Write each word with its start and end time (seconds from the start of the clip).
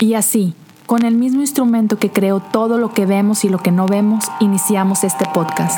Y 0.00 0.14
así, 0.14 0.54
con 0.86 1.04
el 1.04 1.16
mismo 1.16 1.40
instrumento 1.40 1.98
que 1.98 2.10
creó 2.10 2.38
todo 2.40 2.78
lo 2.78 2.94
que 2.94 3.04
vemos 3.04 3.44
y 3.44 3.48
lo 3.48 3.58
que 3.58 3.72
no 3.72 3.88
vemos, 3.88 4.26
iniciamos 4.38 5.02
este 5.02 5.24
podcast. 5.34 5.76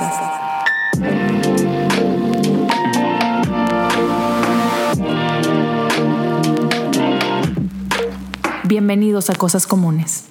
Bienvenidos 8.64 9.30
a 9.30 9.34
Cosas 9.36 9.66
Comunes. 9.66 10.26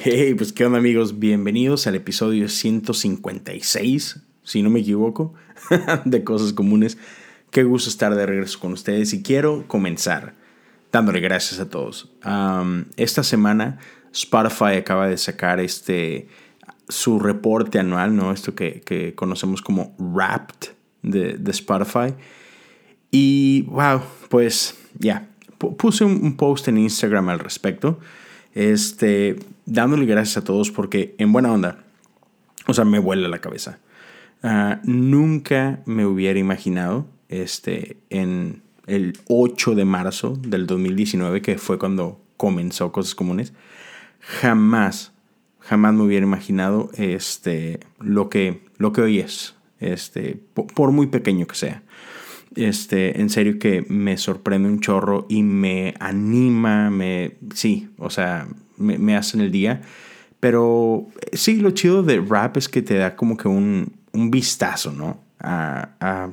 Hey, 0.00 0.32
pues 0.32 0.54
qué 0.54 0.64
onda 0.64 0.78
amigos, 0.78 1.18
bienvenidos 1.18 1.86
al 1.86 1.96
episodio 1.96 2.48
156, 2.48 4.20
si 4.44 4.62
no 4.62 4.70
me 4.70 4.80
equivoco, 4.80 5.34
de 6.06 6.24
Cosas 6.24 6.54
Comunes. 6.54 6.96
Qué 7.50 7.64
gusto 7.64 7.90
estar 7.90 8.14
de 8.14 8.24
regreso 8.24 8.58
con 8.60 8.72
ustedes 8.72 9.12
y 9.12 9.22
quiero 9.22 9.68
comenzar 9.68 10.45
dándole 10.92 11.20
gracias 11.20 11.60
a 11.60 11.68
todos. 11.68 12.10
esta 12.96 13.22
semana 13.22 13.78
Spotify 14.12 14.76
acaba 14.78 15.08
de 15.08 15.18
sacar 15.18 15.60
este 15.60 16.28
su 16.88 17.18
reporte 17.18 17.78
anual, 17.78 18.14
¿no? 18.14 18.32
Esto 18.32 18.54
que, 18.54 19.12
conocemos 19.16 19.60
como 19.60 19.94
Wrapped 19.98 20.70
de, 21.02 21.50
Spotify. 21.50 22.14
Y 23.10 23.62
wow, 23.62 24.00
pues 24.28 24.78
ya, 24.98 25.28
puse 25.58 26.04
un, 26.04 26.36
post 26.36 26.68
en 26.68 26.78
Instagram 26.78 27.28
al 27.28 27.38
respecto, 27.38 27.98
este, 28.54 29.36
dándole 29.64 30.06
gracias 30.06 30.38
a 30.38 30.44
todos 30.44 30.70
porque 30.70 31.14
en 31.18 31.32
buena 31.32 31.52
onda, 31.52 31.84
o 32.66 32.74
sea, 32.74 32.84
me 32.84 32.98
vuela 32.98 33.28
la 33.28 33.40
cabeza. 33.40 33.78
Ah, 34.42 34.80
nunca 34.84 35.80
me 35.86 36.06
hubiera 36.06 36.38
imaginado 36.38 37.06
este, 37.28 37.96
en 38.10 38.62
el 38.86 39.18
8 39.28 39.74
de 39.74 39.84
marzo 39.84 40.36
del 40.36 40.66
2019, 40.66 41.42
que 41.42 41.58
fue 41.58 41.78
cuando 41.78 42.20
comenzó 42.36 42.92
Cosas 42.92 43.14
Comunes, 43.14 43.52
jamás, 44.20 45.12
jamás 45.60 45.94
me 45.94 46.02
hubiera 46.02 46.26
imaginado 46.26 46.90
este, 46.96 47.80
lo, 47.98 48.28
que, 48.28 48.62
lo 48.78 48.92
que 48.92 49.00
hoy 49.00 49.18
es, 49.18 49.56
este, 49.80 50.40
por, 50.54 50.92
muy 50.92 51.06
pequeño 51.06 51.46
que 51.46 51.54
sea. 51.54 51.82
Este, 52.54 53.20
en 53.20 53.28
serio 53.28 53.58
que 53.58 53.84
me 53.88 54.16
sorprende 54.16 54.68
un 54.68 54.80
chorro 54.80 55.26
y 55.28 55.42
me 55.42 55.94
anima, 56.00 56.90
me, 56.90 57.36
sí, 57.54 57.90
o 57.98 58.08
sea, 58.08 58.48
me, 58.76 58.98
me 58.98 59.16
hacen 59.16 59.40
el 59.40 59.50
día. 59.50 59.82
Pero 60.40 61.08
sí, 61.32 61.56
lo 61.56 61.70
chido 61.72 62.02
de 62.02 62.20
rap 62.20 62.56
es 62.56 62.68
que 62.68 62.82
te 62.82 62.94
da 62.94 63.16
como 63.16 63.36
que 63.36 63.48
un, 63.48 63.92
un 64.12 64.30
vistazo, 64.30 64.92
¿no? 64.92 65.20
A, 65.38 65.90
a 66.00 66.30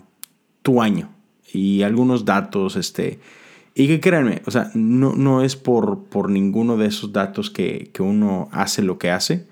tu 0.62 0.82
año, 0.82 1.10
y 1.52 1.84
algunos 1.84 2.26
datos, 2.26 2.76
este, 2.76 3.20
y 3.76 3.88
que 3.88 4.00
créanme, 4.00 4.42
o 4.46 4.52
sea, 4.52 4.70
no, 4.76 5.14
no 5.14 5.44
es 5.44 5.56
por, 5.56 6.04
por 6.06 6.30
ninguno 6.30 6.78
de 6.78 6.88
esos 6.88 7.12
datos 7.12 7.50
que, 7.50 7.92
uno 8.00 8.50
hace 8.52 8.84
lo 8.84 8.98
que 8.98 9.10
hace, 9.10 9.48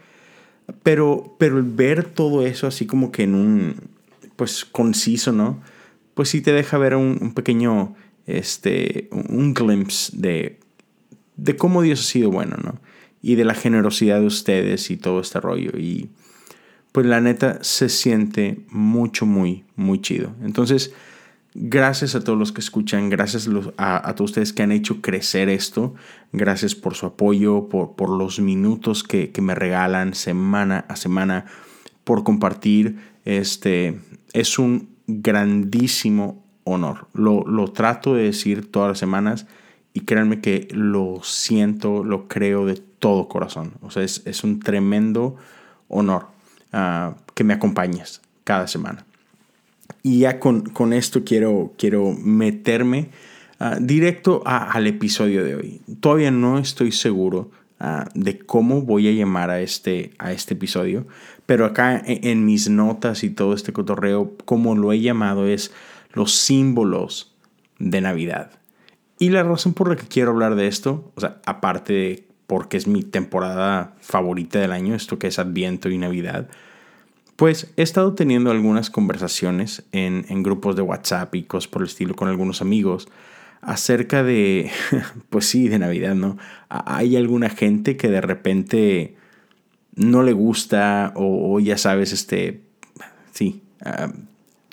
pero, 0.83 1.35
pero 1.39 1.57
el 1.57 1.63
ver 1.63 2.05
todo 2.05 2.45
eso 2.45 2.67
así 2.67 2.85
como 2.85 3.11
que 3.11 3.23
en 3.23 3.35
un, 3.35 3.75
pues, 4.35 4.65
conciso, 4.65 5.31
¿no? 5.31 5.61
Pues 6.13 6.29
sí 6.29 6.41
te 6.41 6.51
deja 6.51 6.77
ver 6.77 6.95
un, 6.95 7.33
pequeño, 7.33 7.95
este, 8.27 9.09
un 9.11 9.53
glimpse 9.53 10.15
de, 10.15 10.59
de 11.37 11.55
cómo 11.55 11.81
Dios 11.81 12.01
ha 12.01 12.03
sido 12.03 12.29
bueno, 12.29 12.57
¿no? 12.63 12.79
Y 13.23 13.35
de 13.35 13.45
la 13.45 13.53
generosidad 13.53 14.19
de 14.19 14.25
ustedes 14.25 14.91
y 14.91 14.97
todo 14.97 15.19
este 15.21 15.39
rollo. 15.39 15.77
Y 15.77 16.09
pues 16.91 17.05
la 17.05 17.21
neta 17.21 17.59
se 17.63 17.89
siente 17.89 18.59
mucho, 18.69 19.25
muy, 19.25 19.63
muy 19.75 20.01
chido. 20.01 20.35
Entonces, 20.43 20.93
Gracias 21.53 22.15
a 22.15 22.23
todos 22.23 22.39
los 22.39 22.53
que 22.53 22.61
escuchan, 22.61 23.09
gracias 23.09 23.49
a, 23.77 24.13
todos 24.15 24.31
ustedes 24.31 24.53
que 24.53 24.63
han 24.63 24.71
hecho 24.71 25.01
crecer 25.01 25.49
esto, 25.49 25.93
gracias 26.31 26.75
por 26.75 26.95
su 26.95 27.07
apoyo, 27.07 27.67
por, 27.67 27.95
por 27.97 28.09
los 28.09 28.39
minutos 28.39 29.03
que, 29.03 29.33
me 29.41 29.53
regalan 29.53 30.13
semana 30.13 30.85
a 30.87 30.95
semana, 30.95 31.45
por 32.05 32.23
compartir. 32.23 32.99
Este 33.25 33.99
es 34.31 34.59
un 34.59 34.95
grandísimo 35.07 36.41
honor. 36.63 37.07
Lo, 37.13 37.45
lo 37.45 37.67
trato 37.71 38.15
de 38.15 38.23
decir 38.23 38.71
todas 38.71 38.87
las 38.87 38.99
semanas 38.99 39.45
y 39.93 40.01
créanme 40.01 40.39
que 40.39 40.69
lo 40.71 41.19
siento, 41.21 42.03
lo 42.03 42.29
creo 42.29 42.65
de 42.65 42.75
todo 42.75 43.27
corazón. 43.27 43.73
O 43.81 43.91
sea, 43.91 44.03
es, 44.03 44.43
un 44.43 44.59
tremendo 44.59 45.35
honor 45.89 46.27
ah, 46.71 47.15
que 47.35 47.43
me 47.43 47.53
acompañes 47.53 48.21
cada 48.45 48.67
semana. 48.67 49.05
Y 50.03 50.19
ya 50.19 50.39
con, 50.39 50.93
esto 50.93 51.23
quiero, 51.23 51.73
quiero 51.77 52.11
meterme 52.13 53.09
ah, 53.59 53.77
directo 53.79 54.43
al 54.45 54.87
episodio 54.87 55.43
de 55.43 55.55
hoy. 55.55 55.81
Todavía 55.99 56.31
no 56.31 56.57
estoy 56.57 56.91
seguro 56.91 57.51
ah, 57.79 58.09
de 58.13 58.39
cómo 58.39 58.81
voy 58.81 59.07
a 59.07 59.11
llamar 59.11 59.49
a 59.49 59.61
este, 59.61 60.11
a 60.19 60.31
este 60.31 60.53
episodio, 60.53 61.07
pero 61.45 61.65
acá 61.65 62.01
en, 62.05 62.27
en, 62.27 62.45
mis 62.45 62.69
notas 62.69 63.23
y 63.23 63.29
todo 63.29 63.53
este 63.53 63.73
cotorreo, 63.73 64.35
como 64.45 64.75
lo 64.75 64.91
he 64.91 64.99
llamado 64.99 65.47
es 65.47 65.71
los 66.13 66.33
símbolos 66.33 67.35
de 67.79 68.01
Navidad. 68.01 68.51
Y 69.19 69.29
la 69.29 69.43
razón 69.43 69.73
por 69.73 69.89
la 69.89 69.95
que 69.95 70.07
quiero 70.07 70.31
hablar 70.31 70.55
de 70.55 70.67
esto, 70.67 71.11
o 71.15 71.21
sea, 71.21 71.41
aparte 71.45 71.93
de 71.93 72.31
porque 72.51 72.75
es 72.75 72.85
mi 72.85 73.01
temporada 73.01 73.95
favorita 74.01 74.59
del 74.59 74.73
año, 74.73 74.93
esto 74.93 75.17
que 75.17 75.27
es 75.27 75.39
Adviento 75.39 75.89
y 75.89 75.97
Navidad, 75.97 76.49
pues 77.41 77.73
he 77.75 77.81
estado 77.81 78.13
teniendo 78.13 78.51
algunas 78.51 78.91
conversaciones 78.91 79.81
en, 79.91 80.43
grupos 80.43 80.75
de 80.75 80.83
WhatsApp 80.83 81.33
y 81.33 81.41
cosas 81.41 81.67
por 81.67 81.81
el 81.81 81.87
estilo 81.87 82.15
con 82.15 82.27
algunos 82.27 82.61
amigos 82.61 83.07
acerca 83.61 84.21
de, 84.21 84.69
pues 85.31 85.47
sí, 85.47 85.67
de 85.67 85.79
Navidad, 85.79 86.13
¿no? 86.13 86.37
Hay 86.69 87.15
alguna 87.15 87.49
gente 87.49 87.97
que 87.97 88.09
de 88.09 88.21
repente 88.21 89.15
no 89.95 90.21
le 90.21 90.33
gusta 90.33 91.13
o, 91.15 91.59
ya 91.59 91.79
sabes, 91.79 92.13
este, 92.13 92.61
sí, 93.31 93.63
uh, 93.87 94.11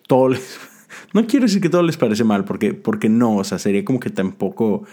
todo 0.07 0.35
no 1.15 1.27
quiero 1.27 1.47
decir 1.47 1.63
que 1.63 1.71
todo 1.71 1.83
les 1.83 1.97
parece 1.97 2.25
mal, 2.25 2.45
porque, 2.45 2.75
porque 2.75 3.09
no, 3.09 3.37
o 3.37 3.45
sea, 3.45 3.59
sería 3.59 3.83
como 3.83 3.99
que 3.99 4.11
tampoco, 4.11 4.85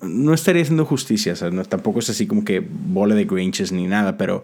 no 0.00 0.32
estaría 0.32 0.62
haciendo 0.62 0.86
justicia, 0.86 1.34
o 1.34 1.36
sea, 1.36 1.50
tampoco 1.64 1.98
es 1.98 2.08
así 2.08 2.26
como 2.26 2.46
que 2.46 2.66
bola 2.66 3.14
de 3.14 3.26
Grinches 3.26 3.72
ni 3.72 3.86
nada, 3.86 4.16
pero, 4.16 4.42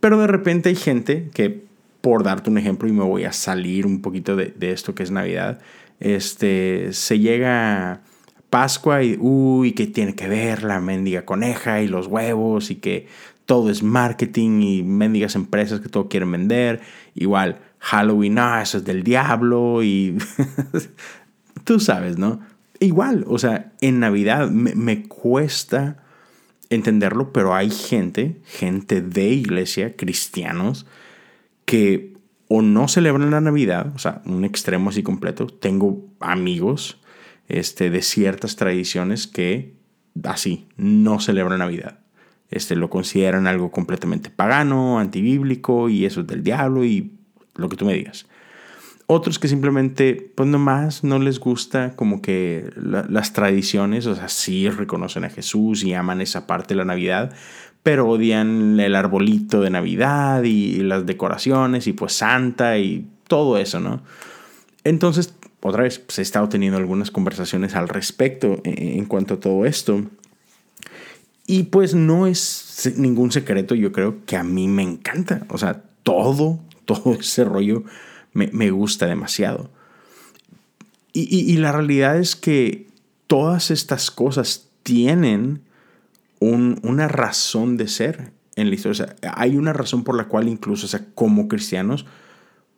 pero 0.00 0.18
de 0.18 0.28
repente 0.28 0.70
hay 0.70 0.76
gente 0.76 1.28
que 1.34 1.68
por 2.00 2.22
darte 2.22 2.50
un 2.50 2.58
ejemplo, 2.58 2.88
y 2.88 2.92
me 2.92 3.04
voy 3.04 3.24
a 3.24 3.32
salir 3.32 3.86
un 3.86 4.00
poquito 4.02 4.36
de, 4.36 4.54
esto 4.60 4.94
que 4.94 5.02
es 5.02 5.10
Navidad, 5.10 5.60
este, 5.98 6.92
se 6.92 7.18
llega 7.18 8.00
Pascua 8.48 9.02
y, 9.02 9.16
uy, 9.20 9.72
que 9.72 9.86
tiene 9.86 10.14
que 10.14 10.28
ver 10.28 10.62
la 10.62 10.80
mendiga 10.80 11.24
coneja 11.24 11.82
y 11.82 11.88
los 11.88 12.06
huevos 12.06 12.70
y 12.70 12.76
que 12.76 13.06
todo 13.46 13.70
es 13.70 13.82
marketing 13.82 14.62
y 14.62 14.82
mendigas 14.82 15.34
empresas 15.34 15.80
que 15.80 15.88
todo 15.88 16.08
quieren 16.08 16.32
vender. 16.32 16.80
Igual, 17.14 17.58
Halloween, 17.78 18.34
no, 18.34 18.60
eso 18.60 18.78
es 18.78 18.84
del 18.84 19.02
diablo 19.02 19.82
y 19.82 20.16
tú 21.64 21.80
sabes, 21.80 22.16
¿no? 22.18 22.40
Igual, 22.78 23.24
o 23.28 23.38
sea, 23.38 23.72
en 23.80 24.00
Navidad 24.00 24.48
me 24.50 25.02
cuesta 25.02 25.98
entenderlo, 26.70 27.32
pero 27.32 27.54
hay 27.54 27.70
gente, 27.70 28.40
gente 28.46 29.02
de 29.02 29.28
iglesia, 29.28 29.96
cristianos, 29.96 30.86
que 31.70 32.14
o 32.48 32.62
no 32.62 32.88
celebran 32.88 33.30
la 33.30 33.40
Navidad, 33.40 33.92
o 33.94 33.98
sea, 34.00 34.22
un 34.26 34.44
extremo 34.44 34.90
así 34.90 35.04
completo. 35.04 35.46
Tengo 35.46 36.04
amigos 36.18 37.00
este, 37.46 37.90
de 37.90 38.02
ciertas 38.02 38.56
tradiciones 38.56 39.28
que 39.28 39.76
así 40.24 40.66
no 40.76 41.20
celebran 41.20 41.60
Navidad. 41.60 42.00
Este, 42.50 42.74
lo 42.74 42.90
consideran 42.90 43.46
algo 43.46 43.70
completamente 43.70 44.30
pagano, 44.30 44.98
antibíblico 44.98 45.88
y 45.88 46.06
eso 46.06 46.22
es 46.22 46.26
del 46.26 46.42
diablo 46.42 46.84
y 46.84 47.12
lo 47.54 47.68
que 47.68 47.76
tú 47.76 47.84
me 47.84 47.94
digas. 47.94 48.26
Otros 49.12 49.40
que 49.40 49.48
simplemente, 49.48 50.30
pues 50.36 50.48
nomás 50.48 51.02
no 51.02 51.18
les 51.18 51.40
gusta 51.40 51.96
como 51.96 52.22
que 52.22 52.70
las 52.76 53.32
tradiciones, 53.32 54.06
o 54.06 54.14
sea, 54.14 54.28
sí 54.28 54.68
reconocen 54.68 55.24
a 55.24 55.30
Jesús 55.30 55.82
y 55.82 55.94
aman 55.94 56.20
esa 56.20 56.46
parte 56.46 56.74
de 56.74 56.78
la 56.78 56.84
Navidad, 56.84 57.34
pero 57.82 58.08
odian 58.08 58.78
el 58.78 58.94
arbolito 58.94 59.62
de 59.62 59.70
Navidad 59.70 60.44
y 60.44 60.76
las 60.84 61.06
decoraciones 61.06 61.88
y 61.88 61.92
pues 61.92 62.12
Santa 62.12 62.78
y 62.78 63.04
todo 63.26 63.58
eso, 63.58 63.80
¿no? 63.80 64.00
Entonces, 64.84 65.34
otra 65.60 65.82
vez, 65.82 65.98
pues 65.98 66.20
he 66.20 66.22
estado 66.22 66.48
teniendo 66.48 66.78
algunas 66.78 67.10
conversaciones 67.10 67.74
al 67.74 67.88
respecto 67.88 68.60
en 68.62 69.06
cuanto 69.06 69.34
a 69.34 69.40
todo 69.40 69.66
esto. 69.66 70.04
Y 71.48 71.64
pues 71.64 71.96
no 71.96 72.28
es 72.28 72.94
ningún 72.96 73.32
secreto, 73.32 73.74
yo 73.74 73.90
creo 73.90 74.24
que 74.24 74.36
a 74.36 74.44
mí 74.44 74.68
me 74.68 74.84
encanta. 74.84 75.46
O 75.48 75.58
sea, 75.58 75.82
todo, 76.04 76.60
todo 76.84 77.14
ese 77.14 77.42
rollo 77.42 77.82
me, 78.32 78.70
gusta 78.70 79.06
demasiado. 79.06 79.70
y 81.12 81.56
la 81.56 81.72
realidad 81.72 82.18
es 82.18 82.36
que 82.36 82.86
todas 83.26 83.70
estas 83.70 84.10
cosas 84.10 84.68
tienen 84.82 85.62
una 86.40 87.06
razón 87.06 87.76
de 87.76 87.86
ser 87.86 88.32
en 88.56 88.68
la 88.68 88.74
historia. 88.74 89.14
hay 89.34 89.56
una 89.56 89.72
razón 89.72 90.04
por 90.04 90.16
la 90.16 90.24
cual 90.24 90.48
incluso, 90.48 90.86
o 90.86 90.88
sea, 90.88 91.06
como 91.14 91.48
cristianos, 91.48 92.06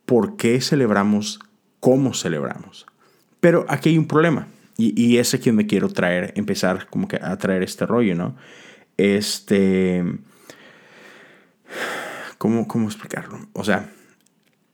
¿por 0.05 0.35
qué 0.35 0.61
celebramos 0.61 1.39
como 1.79 2.13
celebramos? 2.13 2.85
Pero 3.39 3.65
aquí 3.67 3.89
hay 3.89 3.97
un 3.97 4.07
problema. 4.07 4.47
Y, 4.77 4.99
y 5.01 5.17
es 5.17 5.33
aquí 5.33 5.49
donde 5.49 5.67
quiero 5.67 5.89
traer, 5.89 6.33
empezar 6.35 6.87
como 6.89 7.07
que 7.07 7.17
a 7.21 7.37
traer 7.37 7.63
este 7.63 7.85
rollo, 7.85 8.15
¿no? 8.15 8.35
Este... 8.97 10.03
¿Cómo, 12.37 12.67
cómo 12.67 12.87
explicarlo? 12.87 13.47
O 13.53 13.63
sea, 13.63 13.89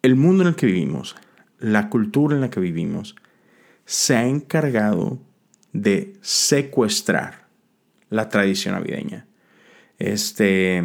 el 0.02 0.16
mundo 0.16 0.44
en 0.44 0.50
el 0.50 0.56
que 0.56 0.66
vivimos, 0.66 1.16
la 1.60 1.90
cultura 1.90 2.36
en 2.36 2.42
la 2.42 2.50
que 2.50 2.60
vivimos, 2.60 3.16
se 3.86 4.16
ha 4.16 4.26
encargado 4.26 5.20
de 5.74 6.14
secuestrar 6.22 7.48
la 8.10 8.30
tradición 8.30 8.76
navideña. 8.76 9.28
Este, 9.98 10.84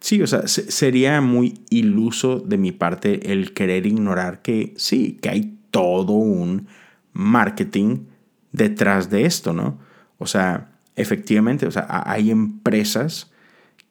sí, 0.00 0.22
o 0.22 0.26
sea, 0.26 0.46
sería 0.46 1.20
muy 1.20 1.60
iluso 1.70 2.38
de 2.38 2.58
mi 2.58 2.72
parte 2.72 3.32
el 3.32 3.52
querer 3.52 3.86
ignorar 3.86 4.42
que 4.42 4.74
sí, 4.76 5.18
que 5.20 5.30
hay 5.30 5.58
todo 5.70 6.12
un 6.12 6.68
marketing 7.12 8.06
detrás 8.52 9.10
de 9.10 9.24
esto, 9.24 9.52
¿no? 9.52 9.78
O 10.18 10.26
sea, 10.26 10.78
efectivamente, 10.96 11.66
o 11.66 11.70
sea, 11.70 11.86
hay 12.06 12.30
empresas 12.30 13.30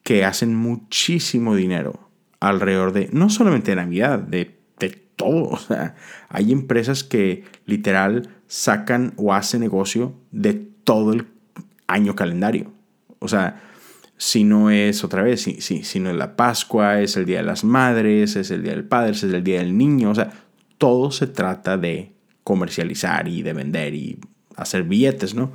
que 0.02 0.24
hacen 0.24 0.54
muchísimo 0.54 1.54
dinero 1.54 2.07
alrededor 2.40 2.92
de, 2.92 3.08
no 3.12 3.30
solamente 3.30 3.72
de 3.72 3.76
Navidad, 3.76 4.18
de, 4.18 4.56
de 4.78 4.90
todo. 4.90 5.50
O 5.50 5.58
sea, 5.58 5.96
hay 6.28 6.52
empresas 6.52 7.04
que 7.04 7.44
literal 7.66 8.30
sacan 8.46 9.12
o 9.16 9.34
hacen 9.34 9.60
negocio 9.60 10.14
de 10.30 10.54
todo 10.84 11.12
el 11.12 11.26
año 11.86 12.14
calendario. 12.14 12.72
O 13.18 13.28
sea, 13.28 13.60
si 14.16 14.44
no 14.44 14.70
es 14.70 15.04
otra 15.04 15.22
vez, 15.22 15.42
si, 15.42 15.60
si, 15.60 15.82
si 15.82 16.00
no 16.00 16.10
es 16.10 16.16
la 16.16 16.36
Pascua, 16.36 17.00
es 17.00 17.16
el 17.16 17.24
Día 17.24 17.38
de 17.38 17.44
las 17.44 17.64
Madres, 17.64 18.36
es 18.36 18.50
el 18.50 18.62
Día 18.62 18.72
del 18.72 18.84
Padre, 18.84 19.12
es 19.12 19.22
el 19.22 19.42
Día 19.42 19.58
del 19.58 19.76
Niño. 19.76 20.10
O 20.10 20.14
sea, 20.14 20.30
todo 20.78 21.10
se 21.10 21.26
trata 21.26 21.76
de 21.76 22.12
comercializar 22.44 23.28
y 23.28 23.42
de 23.42 23.52
vender 23.52 23.94
y 23.94 24.18
hacer 24.56 24.84
billetes, 24.84 25.34
¿no? 25.34 25.52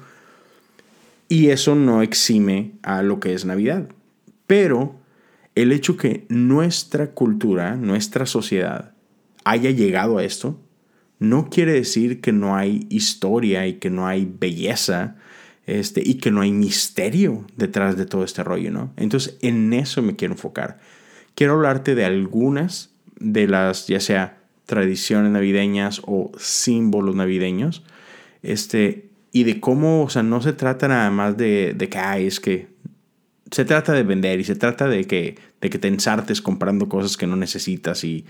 Y 1.28 1.50
eso 1.50 1.76
no 1.76 2.02
exime 2.02 2.74
a 2.84 3.02
lo 3.02 3.20
que 3.20 3.34
es 3.34 3.46
Navidad. 3.46 3.88
Pero 4.46 5.00
el 5.56 5.72
hecho 5.72 5.98
que 5.98 6.26
nuestra 6.30 7.12
cultura, 7.12 7.76
nuestra 7.76 8.26
sociedad 8.26 8.94
haya 9.44 9.72
llegado 9.72 10.18
a 10.18 10.24
esto, 10.24 10.60
no 11.20 11.50
quiere 11.50 11.74
decir 11.74 12.22
que 12.22 12.32
no 12.32 12.56
hay 12.56 12.86
historia 12.90 13.68
y 13.68 13.76
que 13.76 13.90
no 13.90 14.08
hay 14.08 14.26
belleza 14.26 15.16
este, 15.66 16.02
y 16.06 16.16
que 16.16 16.32
no 16.32 16.42
hay 16.42 16.52
misterio 16.52 17.46
detrás 17.56 17.96
de 17.96 18.06
todo 18.06 18.24
este 18.24 18.44
rollo, 18.44 18.72
¿no? 18.72 18.92
Entonces, 18.98 19.38
en 19.42 19.72
eso 19.74 20.02
me 20.02 20.16
quiero 20.16 20.34
enfocar. 20.34 20.80
Quiero 21.36 21.54
hablarte 21.54 21.96
de 21.96 22.04
algunas 22.04 22.92
de 23.20 23.48
las, 23.48 23.88
ya 23.88 24.00
sea 24.00 24.40
tradiciones 24.66 25.32
navideñas 25.32 26.02
o 26.06 26.32
símbolos 26.38 27.16
navideños, 27.16 27.84
este, 28.42 29.10
y 29.32 29.46
de 29.46 29.60
cómo, 29.60 30.04
o 30.04 30.10
sea, 30.10 30.24
no 30.24 30.42
se 30.42 30.54
trata 30.54 30.88
nada 30.88 31.10
más 31.10 31.38
de, 31.38 31.74
de 31.74 31.90
que, 31.90 32.28
es 32.28 32.40
que 32.40 32.73
se 33.52 33.66
trata 33.66 33.94
de 33.94 34.04
vender 34.04 34.40
y 34.40 34.44
se 34.44 34.56
trata 34.56 34.88
de 34.88 35.06
que, 35.06 35.38
de 35.62 35.70
que 35.70 35.80
te 35.80 35.88
ensartes 35.88 36.42
comprando 36.42 36.90
cosas 36.90 37.18
que 37.18 37.28
no 37.28 37.36
necesitas 37.36 38.04
y, 38.04 38.26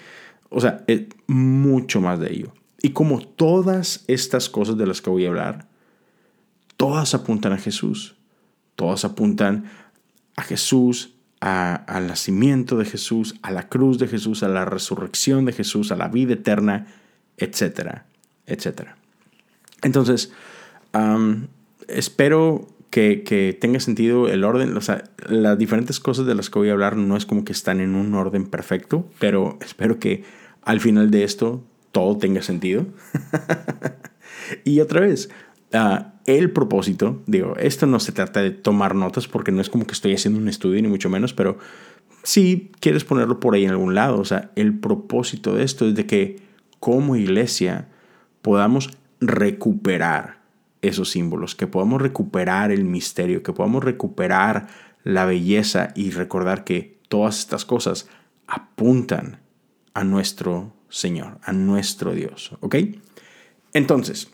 o 0.50 0.60
sea, 0.60 0.84
es 0.88 1.04
mucho 1.28 2.02
más 2.02 2.20
de 2.20 2.32
ello. 2.32 2.54
Y 2.82 2.90
como 2.90 3.22
todas 3.22 4.04
estas 4.08 4.50
cosas 4.50 4.78
de 4.78 4.86
las 4.86 5.02
que 5.02 5.10
voy 5.10 5.26
a 5.26 5.30
hablar, 5.30 5.68
todas 6.78 7.14
apuntan 7.14 7.54
a 7.54 7.58
Jesús, 7.58 8.16
todas 8.76 9.06
apuntan 9.06 9.72
a 10.36 10.44
Jesús, 10.44 11.14
al 11.40 12.08
nacimiento 12.08 12.78
de 12.78 12.86
Jesús, 12.86 13.36
a 13.42 13.52
la 13.52 13.68
cruz 13.68 14.00
de 14.00 14.08
Jesús, 14.08 14.44
a 14.44 14.48
la 14.48 14.64
resurrección 14.64 15.44
de 15.44 15.52
Jesús, 15.52 15.92
a 15.92 15.98
la 15.98 16.08
vida 16.08 16.34
eterna, 16.34 16.88
etcétera, 17.38 18.06
etcétera. 18.46 18.96
Entonces, 19.82 20.32
espero 21.88 22.68
que, 22.94 23.58
tenga 23.60 23.80
sentido 23.80 24.30
el 24.30 24.44
orden. 24.44 24.78
O 24.78 24.82
sea, 24.82 25.04
las 25.28 25.58
diferentes 25.58 26.00
cosas 26.00 26.28
de 26.28 26.36
las 26.36 26.50
que 26.50 26.60
voy 26.60 26.70
a 26.70 26.74
hablar 26.74 26.96
no 26.96 27.18
es 27.18 27.26
como 27.26 27.44
que 27.44 27.52
están 27.52 27.80
en 27.80 27.96
un 27.96 28.14
orden 28.14 28.46
perfecto, 28.46 29.10
pero 29.20 29.58
espero 29.62 30.00
que 30.00 30.24
al 30.62 30.80
final 30.80 31.10
de 31.10 31.24
esto 31.24 31.64
todo 31.92 32.18
tenga 32.18 32.44
sentido. 32.44 32.86
y 34.64 34.80
otra 34.80 35.02
vez, 35.02 35.30
ah, 35.74 36.14
el 36.28 36.52
propósito, 36.52 37.24
digo, 37.26 37.56
esto 37.58 37.88
no 37.88 38.00
se 38.00 38.12
trata 38.12 38.44
de 38.44 38.52
tomar 38.52 38.94
notas 38.94 39.28
porque 39.28 39.52
no 39.52 39.62
es 39.62 39.72
como 39.72 39.88
que 39.88 39.94
estoy 39.94 40.14
haciendo 40.14 40.40
un 40.40 40.48
estudio 40.48 40.80
ni 40.82 40.88
mucho 40.88 41.10
menos, 41.10 41.34
pero 41.34 41.58
si 42.22 42.72
quieres 42.80 43.04
ponerlo 43.04 43.40
por 43.40 43.56
ahí 43.56 43.66
en 43.66 43.72
algún 43.72 43.96
lado, 43.96 44.20
o 44.20 44.26
sea, 44.26 44.52
el 44.56 44.78
propósito 44.78 45.56
de 45.56 45.64
esto 45.64 45.88
es 45.88 45.96
de 45.96 46.06
que 46.06 46.42
como 46.80 47.16
iglesia 47.16 47.90
podamos 48.44 48.92
recuperar 49.20 50.43
esos 50.84 51.10
símbolos, 51.10 51.56
que 51.56 51.66
podamos 51.66 52.02
recuperar 52.02 52.72
el 52.72 52.84
misterio, 52.84 53.42
que 53.42 53.54
podamos 53.54 53.84
recuperar 53.84 54.68
la 55.04 55.26
belleza 55.26 55.92
y 55.96 56.12
recordar 56.12 56.64
que 56.64 57.00
todas 57.08 57.40
estas 57.40 57.66
cosas 57.66 58.08
apuntan 58.48 59.40
a 59.94 60.04
nuestro 60.04 60.74
Señor, 60.90 61.40
a 61.44 61.54
nuestro 61.54 62.14
Dios. 62.14 62.56
¿Ok? 62.60 62.76
Entonces, 63.74 64.30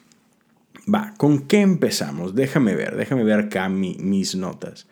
va, 0.94 1.14
¿con 1.18 1.48
qué 1.48 1.62
empezamos? 1.62 2.36
Déjame 2.36 2.76
ver, 2.76 2.98
déjame 2.98 3.24
ver 3.24 3.40
acá 3.40 3.70
mis 3.70 4.36
notas. 4.36 4.88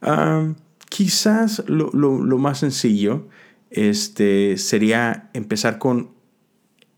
Ah, 0.00 0.54
quizás 0.88 1.62
lo, 1.66 1.90
más 2.38 2.60
sencillo 2.60 3.28
este, 3.70 4.56
sería 4.56 5.30
empezar 5.34 5.78
con 5.78 6.14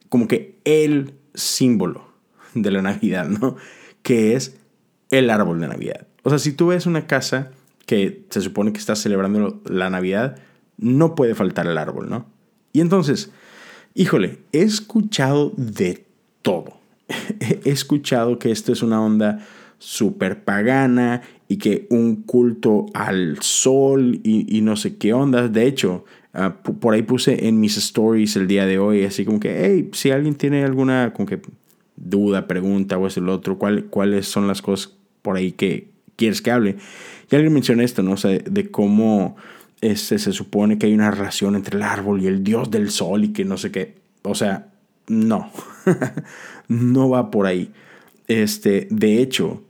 como 0.09 0.29
que 0.29 0.59
el 0.65 1.15
símbolo 1.35 2.09
de 2.55 2.71
la 2.71 2.83
Navidad, 2.83 3.29
¿no? 3.29 3.57
Que 4.03 4.35
es 4.35 4.57
el 5.11 5.31
árbol 5.31 5.61
de 5.61 5.69
Navidad. 5.69 6.07
O 6.23 6.31
sea, 6.31 6.39
si 6.39 6.53
tú 6.53 6.69
ves 6.69 6.87
una 6.87 7.07
casa 7.07 7.51
que 7.87 8.27
se 8.31 8.41
supone 8.41 8.73
que 8.73 8.79
está 8.79 8.95
celebrando 8.97 9.63
la 9.65 9.91
Navidad, 9.91 10.37
no 10.77 11.15
puede 11.15 11.35
faltar 11.35 11.67
el 11.67 11.79
árbol, 11.79 12.11
¿no? 12.11 12.27
Y 12.73 12.81
entonces, 12.81 13.31
híjole, 13.95 14.39
he 14.53 14.61
escuchado 14.61 15.53
de 15.57 16.05
todo. 16.43 16.79
He 17.65 17.71
escuchado 17.71 18.39
que 18.39 18.51
esto 18.51 18.73
es 18.73 18.83
una 18.83 19.03
onda 19.03 19.41
súper 19.79 20.45
pagana 20.45 21.23
y 21.49 21.57
que 21.57 21.87
un 21.91 22.23
culto 22.23 22.87
al 22.93 23.39
sol 23.41 24.21
y, 24.23 24.61
no 24.61 24.77
sé 24.77 24.97
qué 24.97 25.15
ondas. 25.15 25.53
De 25.53 25.67
hecho, 25.67 26.05
ah, 26.35 26.57
por 26.63 26.95
ahí 26.95 27.03
puse 27.03 27.49
en 27.49 27.59
mis 27.59 27.77
stories 27.79 28.37
el 28.37 28.47
día 28.47 28.67
de 28.67 28.79
hoy, 28.79 29.05
así 29.05 29.25
como 29.25 29.41
que, 29.41 29.65
hey, 29.65 29.91
si 29.93 30.11
alguien 30.11 30.35
tiene 30.35 30.65
alguna 30.65 31.13
como 31.15 31.27
que 31.27 31.41
duda, 32.01 32.47
pregunta 32.47 32.99
o 32.99 33.07
es 33.07 33.17
el 33.17 33.29
otro, 33.29 33.59
¿cuál, 33.59 33.87
cuáles 33.87 34.27
son 34.27 34.47
las 34.47 34.63
cosas 34.63 34.97
por 35.23 35.37
ahí 35.37 35.53
que 35.53 35.91
quieres 36.19 36.43
que 36.43 36.51
hable. 36.51 36.77
Y 37.31 37.37
alguien 37.37 37.55
menciona 37.55 37.85
esto, 37.85 38.03
¿no? 38.03 38.13
O 38.13 38.17
sea, 38.17 38.31
de 38.31 38.71
cómo 38.71 39.37
este, 39.81 40.19
se 40.19 40.33
supone 40.33 40.77
que 40.77 40.87
hay 40.87 40.95
una 40.95 41.11
relación 41.11 41.55
entre 41.55 41.77
el 41.77 41.83
árbol 41.83 42.21
y 42.23 42.27
el 42.27 42.43
dios 42.43 42.71
del 42.71 42.91
sol 42.91 43.25
y 43.25 43.33
que 43.33 43.45
no 43.45 43.57
sé 43.57 43.71
qué. 43.71 43.95
O 44.23 44.35
sea, 44.35 44.69
no, 45.07 45.51
no 46.69 47.09
va 47.09 47.31
por 47.31 47.47
ahí. 47.47 47.71
Este, 48.27 48.89
de 48.91 49.23
hecho, 49.23 49.63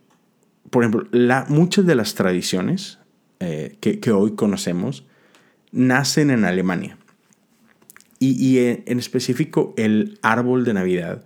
por 0.70 0.82
ejemplo, 0.82 1.06
la, 1.12 1.44
muchas 1.48 1.86
de 1.86 1.94
las 1.94 2.14
tradiciones 2.14 2.98
eh, 3.40 3.76
que, 3.80 4.10
hoy 4.10 4.32
conocemos 4.32 5.04
nacen 5.70 6.30
en 6.30 6.44
Alemania. 6.44 6.96
Y, 8.20 8.58
en 8.58 8.98
específico 8.98 9.74
el 9.76 10.18
árbol 10.22 10.64
de 10.64 10.74
Navidad 10.74 11.24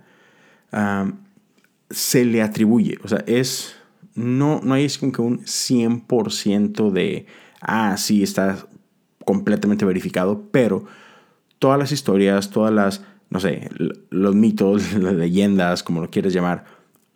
se 1.89 2.25
le 2.25 2.41
atribuye, 2.41 2.97
o 3.03 3.07
sea, 3.07 3.23
es, 3.27 3.75
no, 4.15 4.61
no 4.63 4.73
hay 4.73 4.87
como 4.99 5.11
que 5.11 5.21
un 5.21 5.39
100% 5.41 6.91
de, 6.91 7.27
ah, 7.61 7.95
sí, 7.97 8.23
está 8.23 8.57
completamente 9.25 9.85
verificado, 9.85 10.43
pero 10.51 10.85
todas 11.59 11.79
las 11.79 11.91
historias, 11.91 12.49
todas 12.49 12.73
las, 12.73 13.03
no 13.29 13.39
sé, 13.39 13.69
los 14.09 14.35
mitos, 14.35 14.93
las 14.99 15.13
leyendas, 15.13 15.83
como 15.83 16.01
lo 16.01 16.09
quieres 16.09 16.33
llamar, 16.33 16.65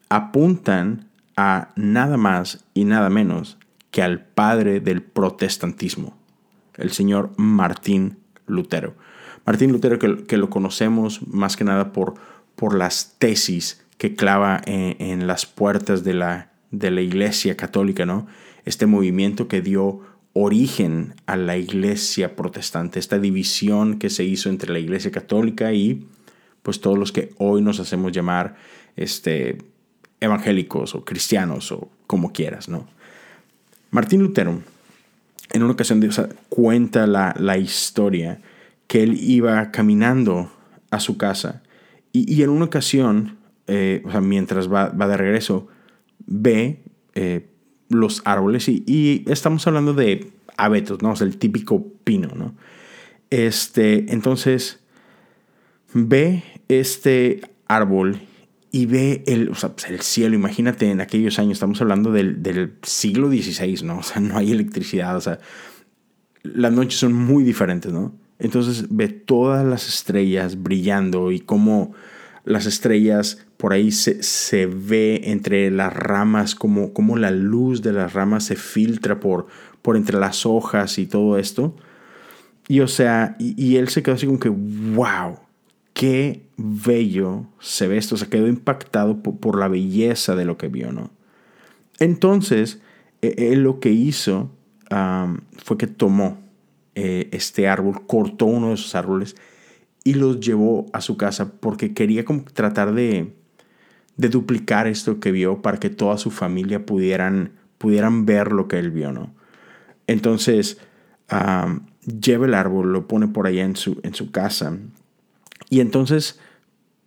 apuntan 0.09 1.09
a 1.35 1.69
nada 1.75 2.17
más 2.17 2.63
y 2.73 2.85
nada 2.85 3.09
menos 3.09 3.57
que 3.91 4.01
al 4.01 4.23
padre 4.23 4.79
del 4.79 5.01
protestantismo, 5.01 6.15
el 6.75 6.91
señor 6.91 7.31
Martín 7.37 8.17
Lutero. 8.45 8.95
Martín 9.45 9.71
Lutero, 9.71 9.97
que, 9.97 10.25
que 10.25 10.37
lo 10.37 10.49
conocemos 10.49 11.25
más 11.27 11.55
que 11.55 11.63
nada 11.63 11.93
por 11.93 12.15
por 12.57 12.75
las 12.75 13.15
tesis 13.19 13.85
que 13.99 14.15
clava 14.15 14.61
en, 14.65 15.27
las 15.27 15.45
puertas 15.45 16.03
de 16.03 16.15
la, 16.15 16.51
de 16.71 16.91
la 16.91 17.01
Iglesia 17.01 17.55
Católica, 17.55 18.05
¿no? 18.05 18.27
Este 18.65 18.87
movimiento 18.87 19.47
que 19.47 19.61
dio 19.61 20.01
origen 20.33 21.13
a 21.27 21.37
la 21.37 21.55
Iglesia 21.55 22.35
Protestante, 22.35 22.99
esta 22.99 23.19
división 23.19 23.99
que 23.99 24.09
se 24.09 24.23
hizo 24.23 24.49
entre 24.49 24.73
la 24.73 24.79
Iglesia 24.79 25.11
Católica 25.11 25.71
y 25.71 26.07
pues 26.63 26.81
todos 26.81 26.97
los 26.97 27.11
que 27.11 27.29
hoy 27.37 27.61
nos 27.61 27.79
hacemos 27.79 28.11
llamar 28.11 28.55
este, 28.95 29.59
evangélicos 30.19 30.95
o 30.95 31.05
cristianos 31.05 31.71
o 31.71 31.89
como 32.07 32.33
quieras, 32.33 32.69
¿no? 32.69 32.87
Martín 33.91 34.21
Lutero 34.21 34.61
en 35.51 35.63
una 35.63 35.73
ocasión 35.73 36.01
cuenta 36.49 37.05
la, 37.05 37.35
la 37.37 37.57
historia 37.57 38.41
que 38.87 39.03
él 39.03 39.15
iba 39.21 39.71
caminando 39.71 40.51
a 40.89 40.99
su 40.99 41.17
casa 41.17 41.61
y, 42.25 42.41
en 42.43 42.49
una 42.49 42.65
ocasión 42.65 43.37
eh, 43.67 44.01
o 44.05 44.11
sea, 44.11 44.21
mientras 44.21 44.71
va, 44.71 44.89
de 44.89 45.17
regreso, 45.17 45.67
ve 46.25 46.83
eh, 47.15 47.49
los 47.89 48.21
árboles 48.25 48.67
y, 48.69 49.25
estamos 49.27 49.67
hablando 49.67 49.93
de 49.93 50.31
abetos, 50.55 51.01
¿no? 51.01 51.11
O 51.11 51.15
sea, 51.15 51.27
el 51.27 51.37
típico 51.37 51.85
pino, 52.03 52.29
¿no? 52.33 52.55
Este, 53.29 54.11
entonces, 54.13 54.79
ve 55.93 56.43
este 56.69 57.41
árbol 57.67 58.21
y 58.71 58.85
ve 58.85 59.23
el, 59.27 59.49
pues, 59.49 59.89
el 59.89 59.99
cielo. 60.01 60.35
Imagínate 60.35 60.89
en 60.89 61.01
aquellos 61.01 61.37
años, 61.37 61.53
estamos 61.53 61.81
hablando 61.81 62.11
del, 62.13 62.41
del, 62.41 62.75
siglo 62.83 63.29
XVI, 63.29 63.83
¿no? 63.83 63.99
O 63.99 64.03
sea, 64.03 64.21
no 64.21 64.37
hay 64.37 64.51
electricidad, 64.51 65.17
o 65.17 65.21
sea, 65.21 65.39
las 66.43 66.71
noches 66.71 66.99
son 66.99 67.11
muy 67.11 67.43
diferentes, 67.43 67.91
¿no? 67.91 68.15
Entonces 68.39 68.85
ve 68.89 69.07
todas 69.07 69.65
las 69.65 69.87
estrellas 69.87 70.61
brillando 70.61 71.31
y 71.31 71.39
cómo 71.39 71.93
las 72.45 72.65
estrellas 72.65 73.45
por 73.57 73.73
ahí 73.73 73.91
se, 73.91 74.23
se 74.23 74.67
ve 74.67 75.21
entre 75.25 75.71
las 75.71 75.93
ramas, 75.93 76.55
como, 76.55 76.93
como 76.93 77.17
la 77.17 77.31
luz 77.31 77.81
de 77.81 77.91
las 77.91 78.13
ramas 78.13 78.45
se 78.45 78.55
filtra 78.55 79.19
por, 79.19 79.47
por 79.81 79.97
entre 79.97 80.19
las 80.19 80.45
hojas 80.45 80.97
y 80.97 81.07
todo 81.07 81.37
esto. 81.37 81.75
Y 82.67 82.81
o 82.81 82.87
sea, 82.87 83.35
y, 83.39 83.77
él 83.77 83.89
se 83.89 84.03
quedó 84.03 84.15
así 84.15 84.25
como 84.25 84.39
que, 84.39 84.49
wow, 84.49 85.39
qué 85.93 86.45
bello 86.57 87.47
se 87.59 87.87
ve 87.87 87.97
esto. 87.97 88.15
O 88.15 88.17
sea, 88.17 88.29
quedó 88.29 88.47
impactado 88.47 89.23
por, 89.23 89.57
la 89.57 89.67
belleza 89.67 90.35
de 90.35 90.45
lo 90.45 90.57
que 90.57 90.67
vio, 90.67 90.91
¿no? 90.91 91.09
Entonces, 91.99 92.81
e, 93.21 93.51
él 93.51 93.63
lo 93.63 93.79
que 93.79 93.91
hizo 93.91 94.51
fue 95.63 95.77
que 95.77 95.87
tomó 95.87 96.37
eh, 96.99 97.29
este 97.31 97.67
árbol, 97.67 98.07
cortó 98.07 98.47
uno 98.47 98.69
de 98.69 98.73
esos 98.73 98.95
árboles 98.95 99.35
y 100.03 100.15
los 100.15 100.39
llevó 100.39 100.87
a 100.93 101.01
su 101.01 101.15
casa 101.15 101.51
porque 101.59 101.93
quería 101.93 102.25
tratar 102.53 102.95
de, 102.95 103.35
de 104.15 104.29
duplicar 104.29 104.87
esto 104.87 105.19
que 105.19 105.31
vio 105.31 105.61
para 105.61 105.77
que 105.77 105.91
toda 105.91 106.17
su 106.17 106.31
familia 106.31 106.87
pudieran, 106.87 107.51
pudieran 107.77 108.25
ver 108.25 108.51
lo 108.51 108.67
que 108.67 108.79
él 108.79 108.89
vio, 108.89 109.11
¿no? 109.11 109.31
Entonces, 110.07 110.79
lleva 112.01 112.47
el 112.47 112.55
árbol, 112.55 112.91
lo 112.91 113.07
pone 113.07 113.27
por 113.27 113.45
allá 113.45 113.63
en 113.63 113.75
su, 113.75 113.99
en 114.01 114.15
su 114.15 114.31
casa 114.31 114.75
y 115.69 115.81
entonces, 115.81 116.39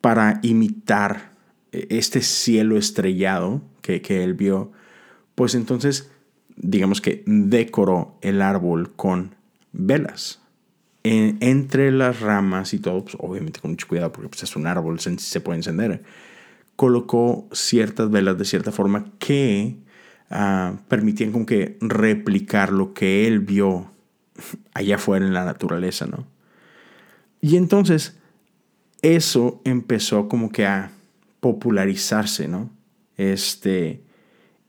para 0.00 0.38
imitar 0.44 1.32
e, 1.72 1.88
este 1.90 2.22
cielo 2.22 2.76
estrellado 2.76 3.60
que, 3.82 4.02
que 4.02 4.22
él 4.22 4.34
vio, 4.34 4.70
pues 5.34 5.56
entonces, 5.56 6.12
digamos 6.54 7.00
que 7.00 7.24
decoró 7.26 8.18
el 8.20 8.40
árbol 8.40 8.92
con 8.94 9.39
velas. 9.72 10.40
entre 11.02 11.92
las 11.92 12.20
ramas 12.20 12.74
y 12.74 12.78
todo, 12.78 13.04
pues, 13.04 13.16
obviamente 13.18 13.60
con 13.60 13.70
mucho 13.70 13.88
cuidado 13.88 14.12
porque 14.12 14.28
pues, 14.28 14.42
es 14.42 14.54
un 14.54 14.66
árbol, 14.66 15.00
se, 15.00 15.18
se, 15.18 15.40
puede 15.40 15.58
encender. 15.58 16.02
Colocó 16.76 17.48
ciertas 17.52 18.10
velas 18.10 18.36
de 18.38 18.44
cierta 18.44 18.72
forma 18.72 19.06
que 19.18 19.76
ah, 20.30 20.74
permitían 20.88 21.32
como 21.32 21.46
que 21.46 21.78
replicar 21.80 22.72
lo 22.72 22.92
que 22.92 23.26
él 23.26 23.40
vio 23.40 23.90
allá 24.74 24.96
afuera 24.96 25.26
en 25.26 25.32
la 25.32 25.44
naturaleza, 25.44 26.06
¿no? 26.06 26.26
Y 27.40 27.56
entonces 27.56 28.18
eso 29.02 29.62
empezó 29.64 30.28
como 30.28 30.50
que 30.52 30.66
a 30.66 30.92
popularizarse, 31.40 32.48
¿no? 32.48 32.70
Este, 33.16 34.02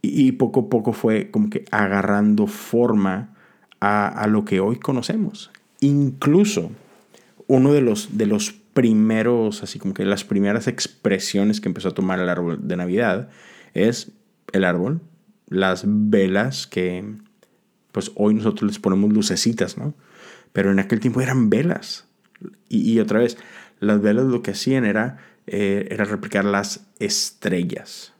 y, 0.02 0.32
poco 0.34 0.62
a 0.62 0.70
poco 0.70 0.94
fue 0.94 1.32
como 1.32 1.50
que 1.50 1.66
agarrando 1.72 2.48
forma 2.48 3.36
a, 3.82 4.28
lo 4.28 4.46
que 4.46 4.60
hoy 4.60 4.78
conocemos. 4.78 5.52
Incluso 5.80 6.72
uno 7.48 7.74
de 7.74 7.82
los, 7.82 8.18
de 8.18 8.28
los 8.28 8.52
primeros, 8.52 9.64
así 9.64 9.80
como 9.80 9.94
que 9.94 10.06
las 10.06 10.24
primeras 10.24 10.68
expresiones 10.68 11.60
que 11.60 11.68
empezó 11.68 11.90
a 11.90 11.94
tomar 11.94 12.20
el 12.20 12.30
árbol 12.30 12.68
de 12.68 12.78
Navidad 12.78 13.30
es 13.74 14.12
el 14.54 14.64
árbol, 14.64 15.02
las 15.48 15.84
velas 15.86 16.68
que 16.68 17.04
pues 17.92 18.12
hoy 18.16 18.36
nosotros 18.36 18.70
les 18.70 18.80
ponemos 18.80 19.12
lucecitas, 19.12 19.78
¿no? 19.78 19.94
Pero 20.54 20.72
en 20.72 20.80
aquel 20.80 21.00
tiempo 21.00 21.20
eran 21.20 21.50
velas. 21.50 22.06
y 22.70 23.00
otra 23.00 23.20
vez, 23.20 23.38
las 23.80 24.02
velas 24.02 24.26
lo 24.26 24.42
que 24.42 24.52
hacían 24.52 24.86
era, 24.86 25.18
eh, 25.48 25.88
era 25.90 26.06
replicar 26.06 26.46
las 26.46 26.88
estrellas. 27.00 28.14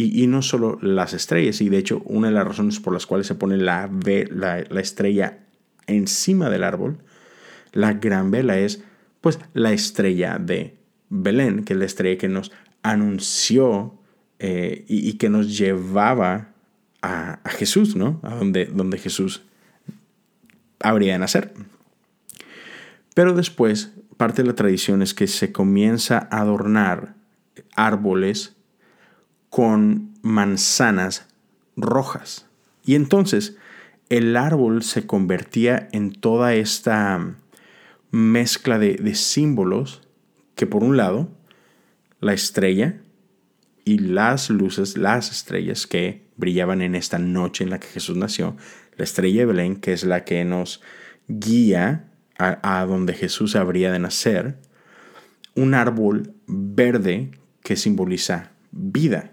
Y, 0.00 0.28
no 0.28 0.42
solo 0.42 0.78
las 0.80 1.12
estrellas, 1.12 1.60
y 1.60 1.68
de 1.68 1.78
hecho 1.78 2.02
una 2.04 2.28
de 2.28 2.34
las 2.34 2.46
razones 2.46 2.78
por 2.78 2.92
las 2.92 3.04
cuales 3.04 3.26
se 3.26 3.34
pone 3.34 3.56
la, 3.56 3.90
la, 4.30 4.64
la 4.68 4.80
estrella 4.80 5.40
encima 5.88 6.50
del 6.50 6.62
árbol, 6.62 6.98
la 7.72 7.94
gran 7.94 8.30
vela 8.30 8.58
es 8.58 8.84
pues 9.20 9.40
la 9.54 9.72
estrella 9.72 10.38
de 10.38 10.76
Belén, 11.08 11.64
que 11.64 11.72
es 11.72 11.78
la 11.78 11.86
estrella 11.86 12.18
que 12.18 12.28
nos 12.28 12.52
anunció 12.82 13.98
eh, 14.38 14.84
y, 14.88 15.14
que 15.14 15.28
nos 15.28 15.58
llevaba 15.58 16.52
a, 17.02 17.40
Jesús, 17.46 17.96
¿no? 17.96 18.20
A 18.22 18.36
donde, 18.36 18.66
donde 18.66 18.98
Jesús 18.98 19.42
habría 20.80 21.14
de 21.14 21.18
nacer. 21.18 21.52
Pero 23.14 23.34
después 23.34 23.92
parte 24.16 24.42
de 24.42 24.48
la 24.48 24.54
tradición 24.54 25.02
es 25.02 25.14
que 25.14 25.26
se 25.26 25.50
comienza 25.50 26.28
a 26.30 26.40
adornar 26.40 27.14
árboles 27.74 28.56
con 29.50 30.14
manzanas 30.22 31.26
rojas. 31.76 32.46
Y 32.84 32.94
entonces 32.94 33.56
el 34.08 34.36
árbol 34.36 34.82
se 34.82 35.06
convertía 35.06 35.88
en 35.92 36.12
toda 36.12 36.54
esta 36.54 37.36
mezcla 38.10 38.78
de, 38.78 39.14
símbolos 39.14 40.02
que 40.54 40.66
por 40.66 40.82
un 40.82 40.96
lado 40.96 41.28
la 42.20 42.32
estrella 42.32 43.00
y 43.84 43.98
las 43.98 44.50
luces, 44.50 44.96
las 44.96 45.30
estrellas 45.30 45.86
que 45.86 46.26
brillaban 46.36 46.82
en 46.82 46.94
esta 46.94 47.18
noche 47.18 47.64
en 47.64 47.70
la 47.70 47.80
que 47.80 47.88
Jesús 47.88 48.16
nació, 48.16 48.56
la 48.96 49.04
estrella 49.04 49.40
de 49.40 49.46
Belén, 49.46 49.76
que 49.76 49.92
es 49.92 50.04
la 50.04 50.24
que 50.24 50.44
nos 50.44 50.82
guía 51.28 52.10
a, 52.38 52.84
donde 52.86 53.14
Jesús 53.14 53.56
habría 53.56 53.92
de 53.92 53.98
nacer, 53.98 54.58
un 55.54 55.74
árbol 55.74 56.34
verde 56.46 57.32
que 57.62 57.76
simboliza 57.76 58.52
vida. 58.70 59.32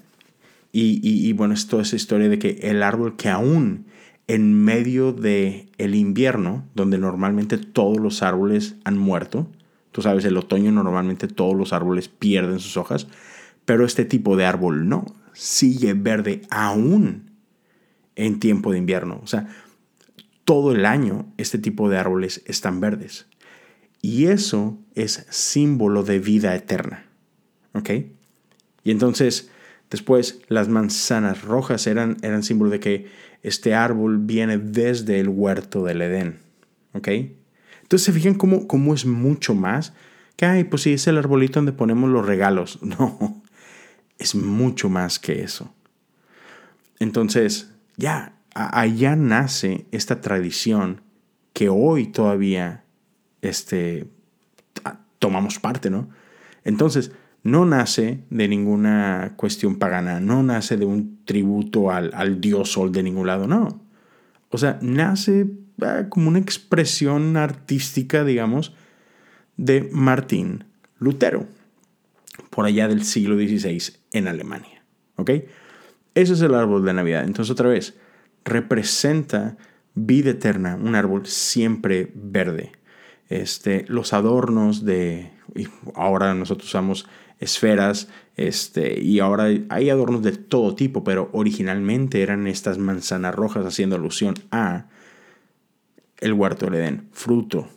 Y, 0.77 1.31
bueno, 1.31 1.53
es 1.53 1.67
toda 1.67 1.83
esa 1.83 1.95
historia 1.95 2.27
de 2.27 2.37
que 2.37 2.59
el 2.63 2.83
árbol 2.83 3.15
que 3.15 3.29
aún 3.29 3.85
en 4.27 4.53
medio 4.53 5.13
del 5.13 5.69
el 5.77 5.95
invierno, 5.95 6.67
donde 6.75 6.97
normalmente 6.97 7.57
todos 7.57 7.97
los 7.97 8.21
árboles 8.21 8.75
han 8.83 8.97
muerto, 8.97 9.49
tú 9.93 10.01
sabes, 10.01 10.25
el 10.25 10.35
otoño 10.35 10.73
normalmente 10.73 11.29
todos 11.29 11.55
los 11.55 11.71
árboles 11.71 12.09
pierden 12.09 12.59
sus 12.59 12.75
hojas, 12.75 13.07
pero 13.63 13.85
este 13.85 14.03
tipo 14.03 14.35
de 14.35 14.43
árbol 14.43 14.89
no, 14.89 15.05
sigue 15.31 15.93
verde 15.93 16.41
aún 16.49 17.31
en 18.17 18.41
tiempo 18.41 18.73
de 18.73 18.79
invierno. 18.79 19.21
O 19.23 19.27
sea, 19.27 19.47
todo 20.43 20.73
el 20.73 20.85
año 20.85 21.31
este 21.37 21.57
tipo 21.57 21.87
de 21.87 21.97
árboles 21.97 22.43
están 22.47 22.81
verdes. 22.81 23.27
Y 24.01 24.25
eso 24.25 24.77
es 24.93 25.25
símbolo 25.29 26.03
de 26.03 26.19
vida 26.19 26.53
eterna. 26.53 27.05
¿Ok? 27.73 27.91
Y 28.83 28.91
entonces, 28.91 29.51
después, 29.89 30.41
las 30.47 30.67
manzanas 30.67 31.43
rojas 31.43 31.87
eran, 31.87 32.17
eran 32.21 32.43
símbolo 32.43 32.71
de 32.71 32.79
que 32.79 33.07
este 33.43 33.73
árbol 33.73 34.19
viene 34.19 34.57
desde 34.57 35.19
el 35.19 35.29
huerto 35.29 35.83
del 35.83 36.01
Edén. 36.01 36.39
¿Ok? 36.93 37.07
Entonces, 37.83 38.05
¿se 38.05 38.11
fijan 38.11 38.35
cómo, 38.35 38.67
cómo 38.67 38.93
es 38.93 39.05
mucho 39.05 39.53
más? 39.53 39.93
Que, 40.35 40.45
ay, 40.45 40.63
pues 40.63 40.81
sí, 40.81 40.93
es 40.93 41.07
el 41.07 41.17
arbolito 41.17 41.59
donde 41.59 41.71
ponemos 41.71 42.09
los 42.09 42.25
regalos. 42.25 42.79
No, 42.85 43.43
es 44.17 44.33
mucho 44.33 44.89
más 44.89 45.19
que 45.19 45.43
eso. 45.43 45.73
Entonces, 46.99 47.71
ya, 47.97 48.35
allá 48.53 49.15
nace 49.15 49.85
esta 49.91 50.21
tradición 50.21 51.01
que 51.53 51.69
hoy 51.69 52.07
todavía 52.07 52.85
este, 53.41 54.07
tomamos 55.19 55.59
parte, 55.59 55.89
¿no? 55.89 56.09
Entonces, 56.63 57.11
no 57.45 57.63
nace 57.63 58.23
de 58.31 58.47
ninguna 58.47 59.33
cuestión 59.35 59.75
pagana, 59.77 60.19
no 60.19 60.41
nace 60.41 60.77
de 60.77 60.85
un 60.85 61.23
tributo 61.25 61.91
al, 61.91 62.41
dios 62.41 62.71
sol 62.71 62.91
de 62.91 63.03
ningún 63.03 63.27
lado, 63.27 63.45
no. 63.45 63.81
O 64.49 64.57
sea, 64.57 64.79
nace 64.81 65.45
ah, 65.83 66.07
como 66.09 66.29
una 66.29 66.39
expresión 66.39 67.37
artística, 67.37 68.23
digamos, 68.23 68.73
de 69.57 69.87
Martín 69.91 70.63
Lutero, 70.97 71.45
por 72.49 72.65
allá 72.65 72.87
del 72.87 73.03
siglo 73.03 73.35
XVI 73.35 73.93
en 74.11 74.27
Alemania. 74.27 74.83
¿Ok? 75.17 75.29
Ese 76.15 76.33
es 76.33 76.41
el 76.41 76.55
árbol 76.55 76.83
de 76.83 76.93
Navidad. 76.93 77.25
Entonces, 77.25 77.51
otra 77.51 77.69
vez, 77.69 77.95
representa 78.43 79.55
vida 79.93 80.31
eterna, 80.31 80.79
un 80.81 80.95
árbol 80.95 81.27
siempre 81.27 82.11
verde. 82.15 82.71
Este, 83.29 83.85
los 83.87 84.13
adornos 84.13 84.83
de, 84.83 85.31
ahora 85.93 86.33
nosotros 86.33 86.69
usamos 86.69 87.07
esferas, 87.39 88.07
este, 88.37 88.99
y 89.01 89.19
ahora 89.19 89.49
hay 89.69 89.89
adornos 89.89 90.23
de 90.23 90.33
todo 90.33 90.75
tipo, 90.75 91.03
pero 91.03 91.29
originalmente 91.33 92.21
eran 92.21 92.47
estas 92.47 92.77
manzanas 92.77 93.35
rojas 93.35 93.65
haciendo 93.65 93.95
alusión 93.95 94.35
a 94.51 94.87
el 96.19 96.33
huerto 96.33 96.65
del 96.65 96.75
Edén, 96.75 97.07
fruto, 97.11 97.67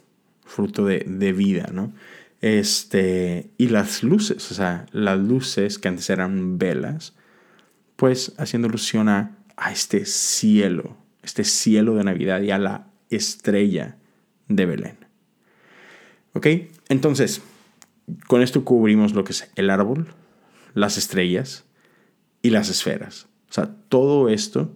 fruto 0.45 0.85
de, 0.85 1.33
vida, 1.33 1.71
¿no? 1.73 1.93
Este, 2.41 3.51
y 3.59 3.69
las 3.69 4.03
luces, 4.03 4.51
o 4.51 4.55
sea, 4.55 4.87
las 4.93 5.19
luces 5.19 5.79
que 5.79 5.89
antes 5.89 6.09
eran 6.09 6.59
velas, 6.59 7.15
pues 7.97 8.33
haciendo 8.39 8.69
alusión 8.69 9.09
a, 9.09 9.37
a 9.57 9.73
este 9.73 10.07
cielo, 10.07 10.97
este 11.23 11.45
cielo 11.45 11.97
de 11.97 12.05
Navidad 12.05 12.41
y 12.43 12.53
a 12.53 12.59
la 12.59 12.87
estrella 13.11 13.97
de 14.49 14.67
Belén. 14.67 14.97
¿Ok? 16.35 16.47
Entonces, 16.89 17.43
con 18.27 18.43
esto 18.43 18.65
cubrimos 18.65 19.15
lo 19.15 19.25
que 19.25 19.33
es 19.33 19.51
el 19.57 19.71
árbol, 19.71 20.09
las 20.75 20.99
estrellas 20.99 21.65
y 22.43 22.51
las 22.51 22.69
esferas. 22.69 23.27
O 23.51 23.53
sea, 23.53 23.71
todo 23.89 24.29
esto 24.29 24.75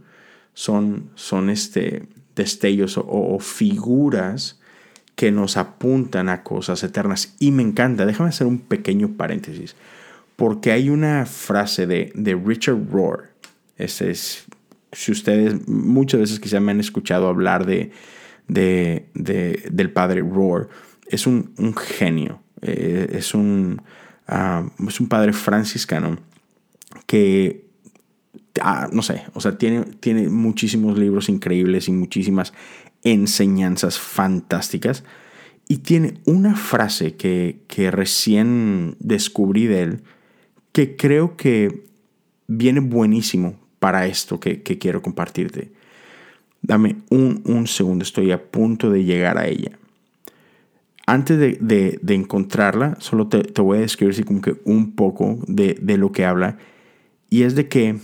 son, 0.55 1.11
son 1.15 1.51
este, 1.51 2.09
destellos 2.35 2.99
o, 2.99 3.39
figuras 3.41 4.61
que 5.17 5.31
nos 5.31 5.57
apuntan 5.57 6.29
a 6.29 6.43
cosas 6.43 6.83
eternas. 6.83 7.35
Y 7.39 7.53
me 7.53 7.63
encanta, 7.63 8.07
déjame 8.07 8.31
hacer 8.31 8.47
un 8.47 8.59
pequeño 8.59 9.17
paréntesis, 9.17 9.77
porque 10.37 10.73
hay 10.73 10.89
una 10.89 11.27
frase 11.27 11.87
de, 11.87 12.13
de 12.15 12.35
Richard 12.35 12.91
Rohr. 12.91 13.31
Este 13.77 14.11
es, 14.11 14.45
si 14.93 15.13
ustedes 15.13 15.69
muchas 15.69 16.21
veces 16.21 16.41
quizá 16.41 16.61
me 16.61 16.73
han 16.73 16.81
escuchado 16.81 17.29
hablar 17.29 17.67
de, 17.67 17.93
de, 18.49 19.09
del 19.71 19.91
padre 19.93 20.21
Rohr, 20.21 20.69
es 21.07 21.27
un, 21.27 21.53
genio, 21.77 22.42
eh, 22.63 23.09
es, 23.13 23.35
un, 23.35 23.83
ah, 24.27 24.65
es 24.89 25.01
un 25.01 25.09
padre 25.09 25.33
franciscano 25.33 26.19
que 27.07 27.73
Ah, 28.61 28.89
no 28.93 29.03
sé, 29.03 29.23
o 29.33 29.41
sea, 29.41 29.57
tiene, 29.57 29.83
tiene 30.01 30.29
muchísimos 30.29 30.99
libros 30.99 31.29
increíbles 31.29 31.89
y 31.89 31.93
muchísimas 31.93 32.53
enseñanzas 33.03 33.99
fantásticas. 33.99 35.05
Y 35.69 35.79
tiene 35.79 36.15
una 36.27 36.55
frase 36.55 37.15
que, 37.15 37.91
recién 37.91 38.97
descubrí 38.99 39.67
de 39.67 39.83
él 39.83 40.03
que 40.73 40.97
creo 40.97 41.37
que 41.37 41.85
viene 42.47 42.81
buenísimo 42.81 43.59
para 43.79 44.07
esto 44.07 44.39
que, 44.41 44.63
quiero 44.63 45.01
compartirte. 45.01 45.73
Dame 46.61 46.97
un, 47.11 47.67
segundo, 47.67 48.03
estoy 48.03 48.33
a 48.33 48.51
punto 48.51 48.91
de 48.91 49.05
llegar 49.05 49.39
a 49.39 49.47
ella. 49.47 49.79
Antes 51.13 51.39
de, 51.39 52.01
encontrarla, 52.15 52.97
solo 52.99 53.29
te, 53.29 53.61
voy 53.61 53.77
a 53.77 53.81
describir 53.83 54.25
como 54.25 54.41
que 54.41 54.57
un 54.65 54.93
poco 54.93 55.41
de, 55.47 55.77
de 55.79 55.99
lo 55.99 56.11
que 56.11 56.25
habla. 56.25 56.57
Y 57.29 57.43
es 57.43 57.55
de 57.55 57.69
que 57.69 57.99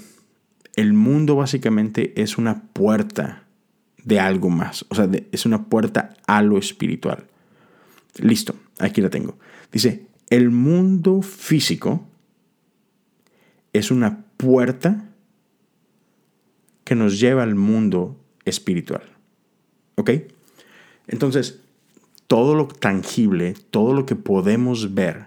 el 0.77 0.93
mundo 0.93 1.35
básicamente 1.35 2.13
es 2.21 2.37
una 2.37 2.65
puerta 2.65 3.45
de 4.05 4.21
algo 4.21 4.51
más. 4.51 4.85
O 4.91 4.95
sea, 4.95 5.09
es 5.33 5.47
una 5.47 5.71
puerta 5.71 6.19
a 6.27 6.43
lo 6.43 6.59
espiritual. 6.59 7.25
Listo, 8.19 8.55
aquí 8.79 9.01
la 9.01 9.09
tengo. 9.09 9.39
Dice, 9.73 10.05
el 10.29 10.51
mundo 10.51 11.23
físico 11.23 12.07
es 13.73 13.91
una 13.91 14.27
puerta 14.37 15.09
que 16.85 16.95
nos 16.95 17.19
lleva 17.19 17.43
al 17.43 17.55
mundo 17.55 18.21
espiritual. 18.45 19.05
¿Ok? 19.95 20.11
Entonces, 21.07 21.63
todo 22.29 22.55
lo 22.55 22.69
tangible, 22.69 23.55
todo 23.71 23.95
lo 23.95 24.07
que 24.07 24.15
podemos 24.15 24.95
ver, 24.95 25.27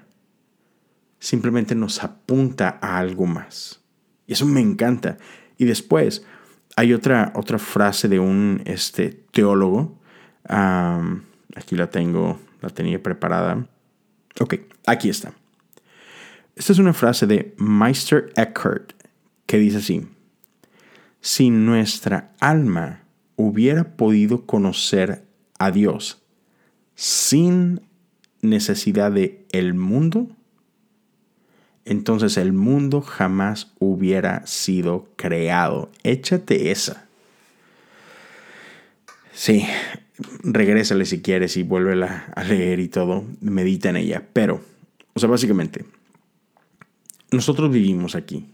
simplemente 1.19 1.75
nos 1.75 2.03
apunta 2.03 2.77
a 2.79 2.97
algo 2.99 3.25
más. 3.25 3.81
Y 4.27 4.33
eso 4.33 4.45
me 4.45 4.61
encanta. 4.61 5.17
Y 5.57 5.65
después 5.65 6.25
hay 6.75 6.93
otra, 6.93 7.33
otra 7.35 7.57
frase 7.57 8.07
de 8.07 8.19
un 8.19 8.61
este, 8.65 9.09
teólogo. 9.31 9.99
aquí 10.47 11.75
la 11.75 11.89
tengo, 11.89 12.39
la 12.61 12.69
tenía 12.69 13.01
preparada. 13.01 13.67
Ok, 14.39 14.55
aquí 14.85 15.09
está. 15.09 15.33
Esta 16.55 16.71
es 16.71 16.79
una 16.79 16.93
frase 16.93 17.25
de 17.25 17.55
Meister 17.57 18.31
Eckhart 18.35 18.93
que 19.47 19.57
dice 19.57 19.77
así, 19.77 20.07
si 21.19 21.49
nuestra 21.49 22.33
alma 22.39 23.03
hubiera 23.35 23.95
podido 23.95 24.45
conocer 24.45 25.25
a 25.57 25.71
Dios 25.71 26.20
sin 27.01 27.81
necesidad 28.43 29.11
de 29.11 29.43
el 29.53 29.73
mundo, 29.73 30.27
entonces 31.83 32.37
el 32.37 32.53
mundo 32.53 33.01
jamás 33.01 33.73
hubiera 33.79 34.45
sido 34.45 35.07
creado. 35.15 35.89
Échate 36.03 36.69
esa. 36.69 37.07
Sí, 39.33 39.65
regrésale 40.43 41.05
si 41.05 41.23
quieres 41.23 41.57
y 41.57 41.63
vuélvela 41.63 42.31
a 42.35 42.43
leer 42.43 42.79
y 42.79 42.87
todo. 42.87 43.25
Medita 43.41 43.89
en 43.89 43.95
ella. 43.95 44.27
Pero, 44.31 44.61
o 45.15 45.19
sea, 45.19 45.27
básicamente, 45.27 45.85
nosotros 47.31 47.71
vivimos 47.71 48.13
aquí, 48.13 48.45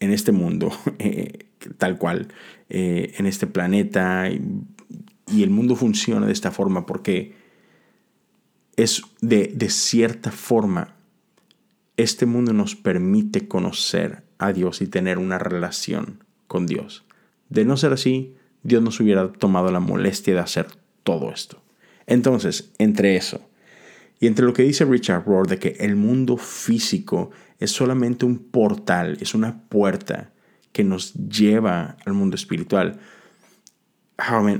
en 0.00 0.10
este 0.10 0.32
mundo, 0.32 0.72
eh, 0.98 1.46
tal 1.78 1.98
cual, 1.98 2.26
eh, 2.68 3.12
en 3.16 3.26
este 3.26 3.46
planeta, 3.46 4.28
y, 4.28 4.42
y, 5.32 5.44
el 5.44 5.50
mundo 5.50 5.76
funciona 5.76 6.26
de 6.26 6.32
esta 6.32 6.50
forma 6.50 6.84
porque 6.84 7.40
es 8.76 9.02
de, 9.20 9.52
de 9.54 9.70
cierta 9.70 10.30
forma 10.30 10.94
este 11.96 12.26
mundo 12.26 12.52
nos 12.52 12.74
permite 12.74 13.46
conocer 13.48 14.22
a 14.38 14.52
Dios 14.52 14.80
y 14.80 14.86
tener 14.86 15.18
una 15.18 15.38
relación 15.38 16.24
con 16.46 16.66
Dios. 16.66 17.04
De 17.48 17.64
no 17.64 17.76
ser 17.76 17.92
así, 17.92 18.34
Dios 18.62 18.82
nos 18.82 18.98
hubiera 19.00 19.30
tomado 19.32 19.70
la 19.70 19.80
molestia 19.80 20.34
de 20.34 20.40
hacer 20.40 20.66
todo 21.02 21.30
esto. 21.32 21.62
Entonces, 22.06 22.72
entre 22.78 23.16
eso 23.16 23.40
y 24.20 24.26
entre 24.26 24.44
lo 24.44 24.52
que 24.52 24.62
dice 24.62 24.84
Richard 24.84 25.24
Rohr 25.24 25.48
de 25.48 25.58
que 25.58 25.76
el 25.80 25.96
mundo 25.96 26.36
físico 26.36 27.30
es 27.58 27.72
solamente 27.72 28.24
un 28.24 28.38
portal, 28.38 29.18
es 29.20 29.34
una 29.34 29.62
puerta 29.68 30.30
que 30.72 30.84
nos 30.84 31.12
lleva 31.14 31.96
al 32.04 32.14
mundo 32.14 32.36
espiritual. 32.36 33.00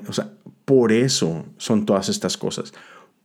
o 0.08 0.12
sea, 0.12 0.32
por 0.64 0.92
eso 0.92 1.46
son 1.56 1.86
todas 1.86 2.08
estas 2.08 2.36
cosas. 2.36 2.72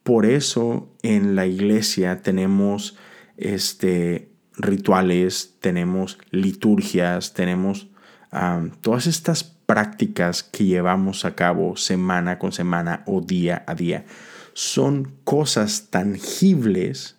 Por 0.07 0.25
eso 0.25 0.87
en 1.03 1.35
la 1.35 1.47
iglesia 1.47 2.21
tenemos 2.21 2.95
este, 3.35 4.31
rituales, 4.55 5.57
tenemos 5.59 6.17
liturgias, 6.31 7.33
tenemos 7.33 7.89
todas 8.79 9.05
estas 9.05 9.43
prácticas 9.43 10.43
que 10.43 10.63
llevamos 10.63 11.25
a 11.25 11.35
cabo 11.35 11.75
semana 11.75 12.39
con 12.39 12.53
semana 12.53 13.03
o 13.05 13.19
día 13.19 13.65
a 13.67 13.75
día. 13.75 14.05
Son 14.53 15.11
cosas 15.25 15.87
tangibles 15.89 17.17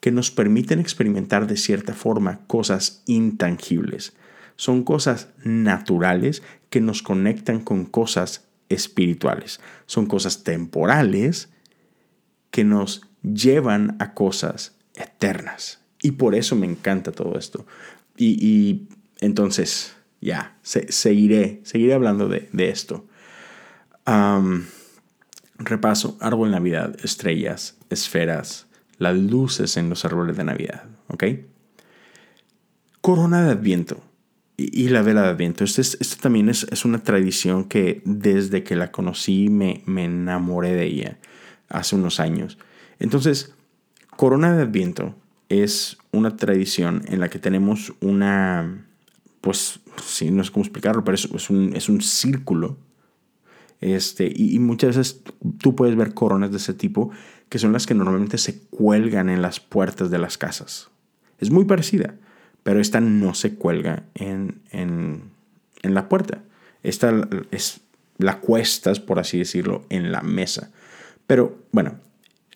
que 0.00 0.10
nos 0.10 0.30
permiten 0.30 0.80
experimentar 0.80 1.46
de 1.46 1.58
cierta 1.58 1.92
forma 1.92 2.40
cosas 2.46 3.02
intangibles. 3.04 4.16
Son 4.56 4.84
cosas 4.84 5.28
naturales 5.44 6.42
que 6.70 6.80
nos 6.80 7.02
conectan 7.02 7.60
con 7.60 7.84
cosas 7.84 8.48
espirituales. 8.70 9.60
Son 9.84 10.06
cosas 10.06 10.44
temporales 10.44 11.50
que 12.56 12.64
nos 12.64 13.02
llevan 13.22 13.96
a 13.98 14.14
cosas 14.14 14.76
eternas. 14.94 15.80
Y 16.00 16.12
por 16.12 16.34
eso 16.34 16.56
me 16.56 16.66
encanta 16.66 17.12
todo 17.12 17.38
esto. 17.38 17.66
Y, 18.16 18.88
entonces, 19.20 19.94
ya, 20.22 20.56
seguiré, 20.62 21.60
seguiré 21.64 21.92
hablando 21.92 22.28
de, 22.28 22.48
esto. 22.54 23.04
repaso, 25.58 26.16
árbol 26.18 26.48
de 26.48 26.56
Navidad, 26.56 26.96
estrellas, 27.04 27.76
esferas, 27.90 28.68
las 28.96 29.18
luces 29.18 29.76
en 29.76 29.90
los 29.90 30.06
árboles 30.06 30.38
de 30.38 30.44
Navidad, 30.44 30.84
¿ok? 31.08 31.24
Corona 33.02 33.44
de 33.44 33.50
Adviento 33.50 34.02
y, 34.56 34.88
la 34.88 35.02
vela 35.02 35.24
de 35.24 35.28
Adviento. 35.28 35.62
Esto, 35.62 35.82
es, 35.82 36.16
también 36.16 36.48
es, 36.48 36.66
es, 36.70 36.86
una 36.86 37.02
tradición 37.02 37.64
que 37.64 38.00
desde 38.06 38.64
que 38.64 38.76
la 38.76 38.92
conocí 38.92 39.50
me, 39.50 39.82
me 39.84 40.06
enamoré 40.06 40.72
de 40.72 40.86
ella 40.86 41.18
hace 41.68 41.96
unos 41.96 42.20
años. 42.20 42.58
Entonces, 42.98 43.54
Corona 44.16 44.56
de 44.56 44.62
Adviento 44.62 45.14
es 45.48 45.98
una 46.12 46.36
tradición 46.36 47.02
en 47.06 47.20
la 47.20 47.28
que 47.28 47.38
tenemos 47.38 47.92
una, 48.00 48.86
pues, 49.40 49.80
sí, 50.04 50.30
no 50.30 50.42
sé 50.42 50.52
cómo 50.52 50.64
explicarlo, 50.64 51.04
pero 51.04 51.14
es, 51.14 51.50
un, 51.50 51.74
es 51.74 51.88
un 51.88 52.00
círculo. 52.00 52.78
Este, 53.80 54.32
y, 54.34 54.58
muchas 54.58 54.96
veces 54.96 55.22
tú 55.58 55.76
puedes 55.76 55.96
ver 55.96 56.14
coronas 56.14 56.50
de 56.50 56.56
ese 56.56 56.72
tipo 56.72 57.10
que 57.50 57.58
son 57.58 57.72
las 57.72 57.86
que 57.86 57.94
normalmente 57.94 58.38
se 58.38 58.60
cuelgan 58.62 59.28
en 59.28 59.42
las 59.42 59.60
puertas 59.60 60.10
de 60.10 60.18
las 60.18 60.38
casas. 60.38 60.88
Es 61.38 61.50
muy 61.50 61.66
parecida, 61.66 62.14
pero 62.62 62.80
esta 62.80 63.00
no 63.00 63.34
se 63.34 63.54
cuelga 63.54 64.04
en, 64.14 64.62
en, 64.70 65.30
en 65.82 65.94
la 65.94 66.08
puerta. 66.08 66.42
Esta 66.82 67.28
es, 67.50 67.82
la 68.18 68.40
cuestas, 68.40 68.98
por 68.98 69.18
así 69.18 69.38
decirlo, 69.38 69.84
en 69.90 70.10
la 70.10 70.22
mesa. 70.22 70.70
Pero 71.26 71.58
bueno, 71.72 71.96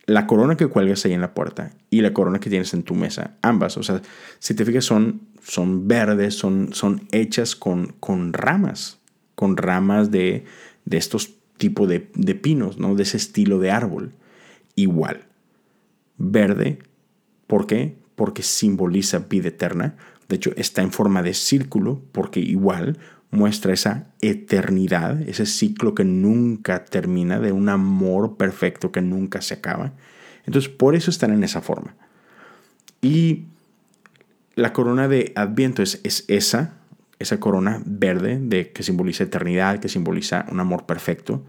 la 0.07 0.27
corona 0.27 0.57
que 0.57 0.67
cuelgas 0.67 1.05
ahí 1.05 1.13
en 1.13 1.21
la 1.21 1.35
puerta 1.35 1.73
y 1.91 2.01
la 2.01 2.13
corona 2.13 2.41
que 2.41 2.51
tienes 2.51 2.75
en 2.75 2.83
tu 2.83 2.95
mesa, 2.95 3.37
ambas, 3.43 3.77
o 3.77 3.83
sea, 3.83 4.03
si 4.39 4.55
te 4.55 4.65
fijas, 4.65 4.85
son, 4.85 5.23
son 5.43 5.89
verdes, 5.89 6.35
son, 6.35 6.71
son 6.73 7.07
hechas 7.13 7.57
con, 7.57 7.95
con 8.01 8.33
ramas, 8.33 8.99
con 9.35 9.57
ramas 9.57 10.11
de, 10.11 10.45
de 10.85 10.97
estos 10.97 11.35
tipos 11.57 11.89
de, 11.89 12.11
de 12.15 12.35
pinos, 12.35 12.79
¿no? 12.79 12.95
De 12.95 13.03
ese 13.03 13.17
estilo 13.17 13.59
de 13.59 13.71
árbol. 13.71 14.13
Igual, 14.77 15.25
verde 16.17 16.79
¿Por 17.51 17.67
qué? 17.67 17.97
Porque 18.15 18.45
simboliza 18.45 19.27
vida 19.29 19.49
eterna. 19.49 19.97
De 20.29 20.37
hecho, 20.37 20.53
está 20.55 20.83
en 20.83 20.93
forma 20.93 21.21
de 21.25 21.35
círculo 21.35 22.01
porque 22.13 22.39
igual 22.39 22.97
muestra 23.31 23.73
esa 23.73 24.09
eternidad, 24.21 25.21
ese 25.23 25.47
ciclo 25.47 25.95
que 25.95 26.05
nunca 26.05 26.85
termina, 26.85 27.38
de 27.38 27.53
un 27.53 27.69
amor 27.69 28.37
perfecto 28.37 28.90
que 28.93 29.03
nunca 29.03 29.40
se 29.40 29.55
acaba. 29.55 29.93
Entonces, 30.47 30.71
por 30.71 30.95
eso 30.95 31.11
están 31.11 31.33
en 31.33 31.45
esa 31.45 31.61
forma. 31.61 31.95
Y 33.01 33.45
la 34.57 34.73
corona 34.73 35.09
de 35.09 35.33
Adviento 35.37 35.83
es, 35.83 36.01
es 36.03 36.25
esa, 36.29 36.75
esa 37.19 37.38
corona 37.38 37.83
verde 37.87 38.38
de, 38.40 38.73
que 38.73 38.83
simboliza 38.83 39.25
eternidad, 39.25 39.79
que 39.79 39.88
simboliza 39.88 40.47
un 40.51 40.61
amor 40.61 40.87
perfecto. 40.87 41.45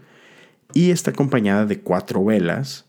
Y 0.74 0.90
está 0.90 1.10
acompañada 1.10 1.66
de 1.66 1.80
cuatro 1.80 2.24
velas 2.24 2.84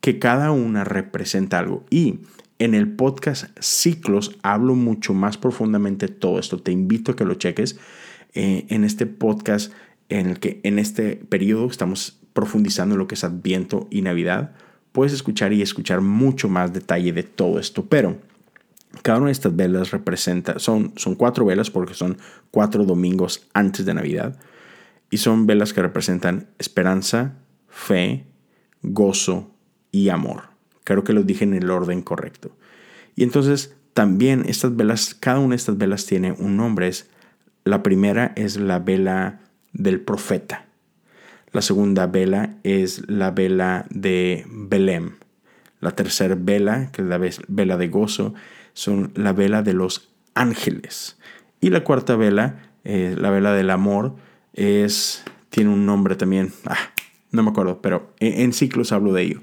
que 0.00 0.18
cada 0.18 0.50
una 0.50 0.84
representa 0.84 1.58
algo. 1.58 1.84
Y 1.90 2.20
en 2.58 2.74
el 2.74 2.92
podcast 2.92 3.46
Ciclos 3.58 4.36
hablo 4.42 4.74
mucho 4.74 5.14
más 5.14 5.38
profundamente 5.38 6.08
todo 6.08 6.38
esto. 6.38 6.60
Te 6.60 6.72
invito 6.72 7.12
a 7.12 7.16
que 7.16 7.24
lo 7.24 7.34
cheques 7.34 7.78
eh, 8.34 8.66
en 8.68 8.84
este 8.84 9.06
podcast 9.06 9.72
en 10.08 10.28
el 10.28 10.38
que 10.38 10.60
en 10.64 10.78
este 10.78 11.16
periodo 11.16 11.66
estamos 11.66 12.20
profundizando 12.32 12.94
en 12.94 12.98
lo 12.98 13.06
que 13.06 13.14
es 13.14 13.24
Adviento 13.24 13.86
y 13.90 14.02
Navidad. 14.02 14.52
Puedes 14.92 15.12
escuchar 15.12 15.52
y 15.52 15.62
escuchar 15.62 16.00
mucho 16.00 16.48
más 16.48 16.72
detalle 16.72 17.12
de 17.12 17.22
todo 17.22 17.58
esto, 17.58 17.86
pero 17.86 18.18
cada 19.02 19.18
una 19.18 19.26
de 19.26 19.32
estas 19.32 19.54
velas 19.56 19.90
representa, 19.90 20.58
son, 20.58 20.92
son 20.96 21.14
cuatro 21.14 21.44
velas 21.44 21.70
porque 21.70 21.94
son 21.94 22.18
cuatro 22.50 22.84
domingos 22.84 23.48
antes 23.54 23.84
de 23.86 23.94
Navidad 23.94 24.38
y 25.10 25.18
son 25.18 25.46
velas 25.46 25.72
que 25.72 25.82
representan 25.82 26.48
esperanza, 26.58 27.34
fe, 27.68 28.24
gozo 28.82 29.50
y 29.90 30.08
amor. 30.08 30.44
Creo 30.84 31.04
que 31.04 31.12
lo 31.12 31.22
dije 31.22 31.44
en 31.44 31.54
el 31.54 31.70
orden 31.70 32.02
correcto. 32.02 32.56
Y 33.16 33.22
entonces 33.22 33.74
también 33.94 34.44
estas 34.48 34.74
velas, 34.76 35.14
cada 35.14 35.38
una 35.38 35.50
de 35.50 35.56
estas 35.56 35.78
velas 35.78 36.06
tiene 36.06 36.32
un 36.32 36.56
nombre. 36.56 36.88
Es, 36.88 37.08
la 37.64 37.82
primera 37.82 38.32
es 38.36 38.56
la 38.56 38.78
vela 38.78 39.40
del 39.72 40.00
profeta. 40.00 40.66
La 41.52 41.62
segunda 41.62 42.06
vela 42.06 42.56
es 42.62 43.08
la 43.08 43.30
vela 43.30 43.86
de 43.90 44.44
Belém. 44.48 45.16
La 45.80 45.92
tercera 45.92 46.36
vela, 46.38 46.90
que 46.92 47.02
es 47.02 47.08
la 47.08 47.18
vela 47.48 47.76
de 47.76 47.88
gozo, 47.88 48.34
son 48.72 49.12
la 49.14 49.32
vela 49.32 49.62
de 49.62 49.72
los 49.72 50.10
ángeles. 50.34 51.18
Y 51.60 51.70
la 51.70 51.84
cuarta 51.84 52.16
vela, 52.16 52.70
eh, 52.84 53.14
la 53.18 53.30
vela 53.30 53.52
del 53.52 53.70
amor, 53.70 54.16
es, 54.52 55.24
tiene 55.50 55.70
un 55.70 55.86
nombre 55.86 56.16
también, 56.16 56.52
ah, 56.66 56.76
no 57.30 57.42
me 57.42 57.50
acuerdo, 57.50 57.80
pero 57.80 58.12
en, 58.20 58.52
ciclos 58.52 58.92
hablo 58.92 59.12
de 59.12 59.22
ello. 59.22 59.40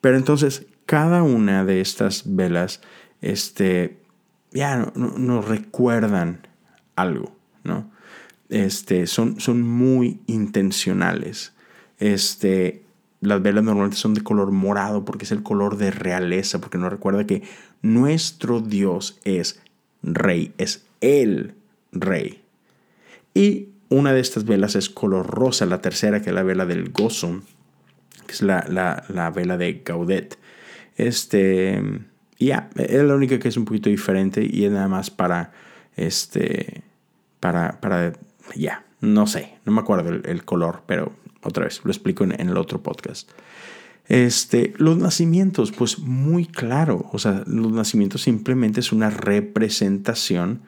Pero 0.00 0.16
entonces, 0.16 0.66
cada 0.86 1.22
una 1.22 1.64
de 1.64 1.80
estas 1.80 2.34
velas, 2.34 2.80
este, 3.20 3.98
ya 4.52 4.92
nos 4.94 5.46
recuerdan 5.46 6.46
algo, 6.96 7.36
¿no? 7.64 7.90
Este, 8.48 9.06
son, 9.06 9.40
son 9.40 9.62
muy 9.62 10.20
intencionales. 10.26 11.52
Este, 11.98 12.82
las 13.20 13.40
velas 13.40 13.64
normalmente 13.64 13.96
son 13.96 14.14
de 14.14 14.22
color 14.22 14.50
morado 14.50 15.04
porque 15.04 15.24
es 15.24 15.32
el 15.32 15.42
color 15.42 15.76
de 15.76 15.90
realeza, 15.90 16.60
porque 16.60 16.76
nos 16.76 16.90
recuerda 16.90 17.26
que 17.26 17.42
nuestro 17.80 18.60
Dios 18.60 19.18
es 19.24 19.60
rey, 20.02 20.52
es 20.58 20.84
el 21.00 21.54
rey. 21.92 22.42
Y 23.32 23.68
una 23.88 24.12
de 24.12 24.20
estas 24.20 24.44
velas 24.44 24.74
es 24.74 24.90
color 24.90 25.26
rosa, 25.26 25.66
la 25.66 25.80
tercera 25.80 26.20
que 26.20 26.30
es 26.30 26.34
la 26.34 26.42
vela 26.42 26.66
del 26.66 26.90
gozo, 26.90 27.42
que 28.26 28.32
es 28.32 28.42
la, 28.42 29.32
vela 29.34 29.56
de 29.56 29.82
Gaudet. 29.84 30.38
Este, 30.96 31.80
ya, 32.38 32.70
es 32.76 33.02
la 33.02 33.14
única 33.14 33.38
que 33.38 33.48
es 33.48 33.56
un 33.56 33.64
poquito 33.64 33.88
diferente 33.88 34.44
y 34.44 34.64
es 34.64 34.72
nada 34.72 34.88
más 34.88 35.10
para, 35.10 35.52
este, 35.96 36.82
para, 37.42 37.80
para, 37.80 38.12
ya, 38.54 38.86
no 39.00 39.26
sé, 39.26 39.54
no 39.64 39.72
me 39.72 39.80
acuerdo 39.80 40.08
el 40.08 40.44
color, 40.44 40.84
pero 40.86 41.12
otra 41.42 41.64
vez, 41.64 41.80
lo 41.82 41.90
explico 41.90 42.22
en, 42.22 42.40
el 42.40 42.56
otro 42.56 42.84
podcast. 42.84 43.28
Este, 44.06 44.74
los 44.76 44.96
nacimientos, 44.96 45.72
pues 45.72 45.98
muy 45.98 46.46
claro, 46.46 47.08
o 47.12 47.18
sea, 47.18 47.42
los 47.48 47.72
nacimientos 47.72 48.22
simplemente 48.22 48.78
es 48.78 48.92
una 48.92 49.10
representación 49.10 50.62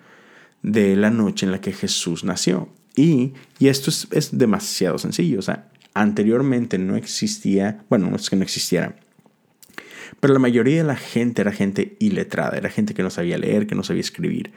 de 0.63 0.97
la 0.97 1.11
noche 1.11 1.47
en 1.47 1.53
la 1.53 1.61
que 1.61 1.73
Jesús 1.73 2.25
nació. 2.25 2.69
Y, 2.97 3.35
y 3.61 3.69
esto 3.69 3.91
es, 3.91 4.09
es, 4.11 4.37
demasiado 4.37 4.99
sencillo, 4.99 5.39
o 5.39 5.43
sea, 5.43 5.69
anteriormente 5.95 6.77
no 6.77 6.97
existía, 6.97 7.85
bueno, 7.89 8.11
no 8.11 8.17
es 8.17 8.29
que 8.29 8.37
no 8.37 8.43
existiera, 8.43 8.97
pero 10.19 10.33
la 10.33 10.41
mayoría 10.41 10.79
de 10.79 10.85
la 10.85 10.97
gente 10.97 11.43
era 11.43 11.53
gente 11.53 11.97
iletrada, 12.01 12.57
era 12.57 12.69
gente 12.69 12.95
que 12.95 13.03
no 13.05 13.11
sabía 13.11 13.39
leer, 13.39 13.67
que 13.67 13.75
no 13.77 13.85
sabía 13.85 14.01
escribir. 14.01 14.53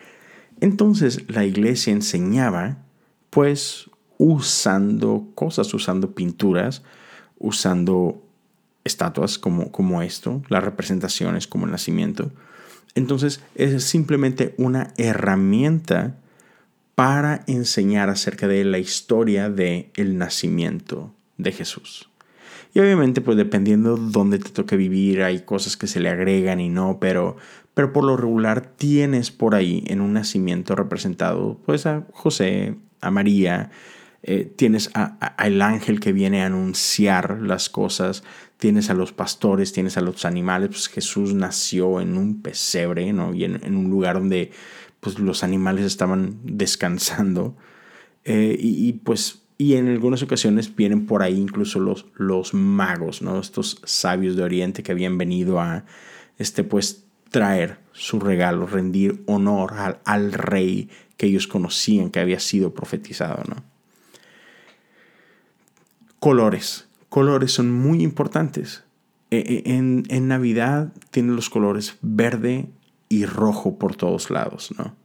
Entonces 0.61 1.29
la 1.29 1.45
iglesia 1.45 1.93
enseñaba, 1.93 2.77
pues, 3.29 3.89
usando 4.17 5.27
cosas, 5.35 5.73
usando 5.73 6.15
pinturas, 6.15 6.83
usando 7.37 8.23
estatuas 8.83 9.37
como, 9.37 9.71
como 9.71 10.01
esto, 10.01 10.41
las 10.49 10.63
representaciones 10.63 11.47
como 11.47 11.65
el 11.65 11.71
nacimiento. 11.71 12.31
Entonces 12.95 13.41
es 13.55 13.83
simplemente 13.83 14.55
una 14.57 14.93
herramienta 14.97 16.17
para 16.95 17.43
enseñar 17.45 18.09
acerca 18.09 18.47
de 18.47 18.63
la 18.63 18.79
historia 18.79 19.51
del 19.51 19.91
el 19.95 20.17
nacimiento 20.17 21.13
de 21.37 21.51
Jesús. 21.51 22.09
Y 22.73 22.79
obviamente, 22.79 23.21
pues 23.21 23.37
dependiendo 23.37 23.97
dónde 23.97 24.39
te 24.39 24.49
toque 24.49 24.75
vivir, 24.75 25.21
hay 25.21 25.41
cosas 25.41 25.77
que 25.77 25.87
se 25.87 25.99
le 25.99 26.09
agregan 26.09 26.59
y 26.59 26.69
no, 26.69 26.97
pero, 26.99 27.37
pero 27.77 27.93
por 27.93 28.05
lo 28.05 28.17
regular 28.17 28.73
tienes 28.75 29.29
por 29.29 29.53
ahí 29.53 29.83
en 29.85 30.01
un 30.01 30.13
nacimiento 30.13 30.75
representado 30.75 31.61
pues 31.63 31.85
a 31.85 32.07
José, 32.11 32.73
a 33.01 33.11
María, 33.11 33.69
eh, 34.23 34.51
tienes 34.55 34.89
al 34.95 35.61
ángel 35.61 35.99
que 35.99 36.11
viene 36.11 36.41
a 36.41 36.47
anunciar 36.47 37.39
las 37.39 37.69
cosas, 37.69 38.23
tienes 38.57 38.89
a 38.89 38.95
los 38.95 39.13
pastores, 39.13 39.73
tienes 39.73 39.95
a 39.95 40.01
los 40.01 40.25
animales, 40.25 40.69
pues 40.69 40.87
Jesús 40.87 41.35
nació 41.35 42.01
en 42.01 42.17
un 42.17 42.41
pesebre, 42.41 43.13
¿no? 43.13 43.35
Y 43.35 43.43
en, 43.43 43.75
un 43.75 43.91
lugar 43.91 44.15
donde 44.15 44.49
pues 44.99 45.19
los 45.19 45.43
animales 45.43 45.85
estaban 45.85 46.39
descansando. 46.45 47.55
Eh, 48.25 48.57
y, 48.59 48.91
pues, 48.93 49.43
y 49.59 49.75
en 49.75 49.87
algunas 49.87 50.23
ocasiones 50.23 50.75
vienen 50.75 51.05
por 51.05 51.21
ahí 51.21 51.37
incluso 51.37 51.79
los, 51.79 52.07
los 52.15 52.55
magos, 52.55 53.21
¿no? 53.21 53.39
Estos 53.39 53.79
sabios 53.85 54.35
de 54.35 54.41
Oriente 54.41 54.81
que 54.81 54.91
habían 54.91 55.19
venido 55.19 55.61
a, 55.61 55.85
este, 56.39 56.63
pues, 56.63 57.06
traer 57.29 57.79
su 57.93 58.19
regalo, 58.19 58.67
rendir 58.67 59.23
honor 59.25 59.73
al, 59.73 59.99
al 60.05 60.33
rey 60.33 60.89
que 61.17 61.25
ellos 61.25 61.47
conocían 61.47 62.11
que 62.11 62.19
había 62.19 62.39
sido 62.39 62.73
profetizado, 62.73 63.43
¿no? 63.47 63.63
Colores. 66.19 66.87
Colores 67.09 67.51
son 67.51 67.71
muy 67.71 68.03
importantes. 68.03 68.83
E, 69.31 69.37
e, 69.37 69.75
en, 69.75 70.03
en, 70.09 70.27
Navidad 70.27 70.93
tienen 71.11 71.35
los 71.35 71.49
colores 71.49 71.97
verde 72.01 72.69
y 73.09 73.25
rojo 73.25 73.77
por 73.77 73.95
todos 73.95 74.29
lados, 74.29 74.73
¿no? 74.77 74.95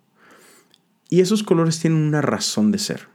Y 1.09 1.21
esos 1.21 1.43
colores 1.43 1.81
tienen 1.81 2.01
una 2.01 2.23
razón 2.23 2.73
de 2.73 2.79
ser. 2.79 3.12